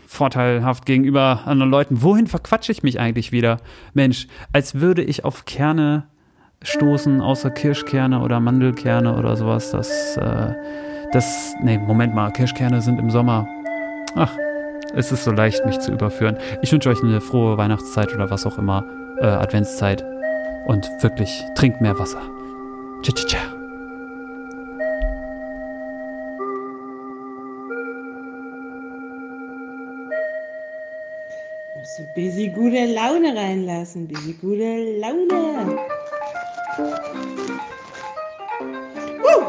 vorteilhaft 0.07 0.85
gegenüber 0.85 1.43
anderen 1.45 1.71
Leuten. 1.71 2.01
Wohin 2.01 2.27
verquatsche 2.27 2.71
ich 2.71 2.83
mich 2.83 2.99
eigentlich 2.99 3.31
wieder? 3.31 3.57
Mensch, 3.93 4.27
als 4.53 4.75
würde 4.75 5.03
ich 5.03 5.23
auf 5.23 5.45
Kerne 5.45 6.07
stoßen, 6.61 7.21
außer 7.21 7.51
Kirschkerne 7.51 8.19
oder 8.19 8.39
Mandelkerne 8.39 9.15
oder 9.15 9.35
sowas. 9.37 9.71
Das, 9.71 10.17
äh, 10.17 10.53
das, 11.11 11.55
nee, 11.61 11.77
Moment 11.77 12.13
mal, 12.13 12.31
Kirschkerne 12.31 12.81
sind 12.81 12.99
im 12.99 13.09
Sommer. 13.09 13.47
Ach, 14.15 14.35
es 14.95 15.11
ist 15.11 15.23
so 15.23 15.31
leicht, 15.31 15.65
mich 15.65 15.79
zu 15.79 15.91
überführen. 15.91 16.37
Ich 16.61 16.71
wünsche 16.71 16.89
euch 16.89 17.03
eine 17.03 17.21
frohe 17.21 17.57
Weihnachtszeit 17.57 18.13
oder 18.13 18.29
was 18.29 18.45
auch 18.45 18.57
immer, 18.57 18.83
äh, 19.21 19.25
Adventszeit. 19.25 20.03
Und 20.69 20.87
wirklich, 21.01 21.43
trinkt 21.55 21.81
mehr 21.81 21.97
Wasser. 21.97 22.21
Tschüss. 23.01 23.15
tschä, 23.15 23.25
tschä. 23.27 23.39
Musst 31.75 31.97
du 31.97 32.03
busy 32.13 32.49
gute 32.49 32.85
Laune 32.85 33.35
reinlassen. 33.35 34.07
Busy 34.07 34.33
gute 34.33 34.99
Laune. 34.99 35.75
Uh! 39.23 39.45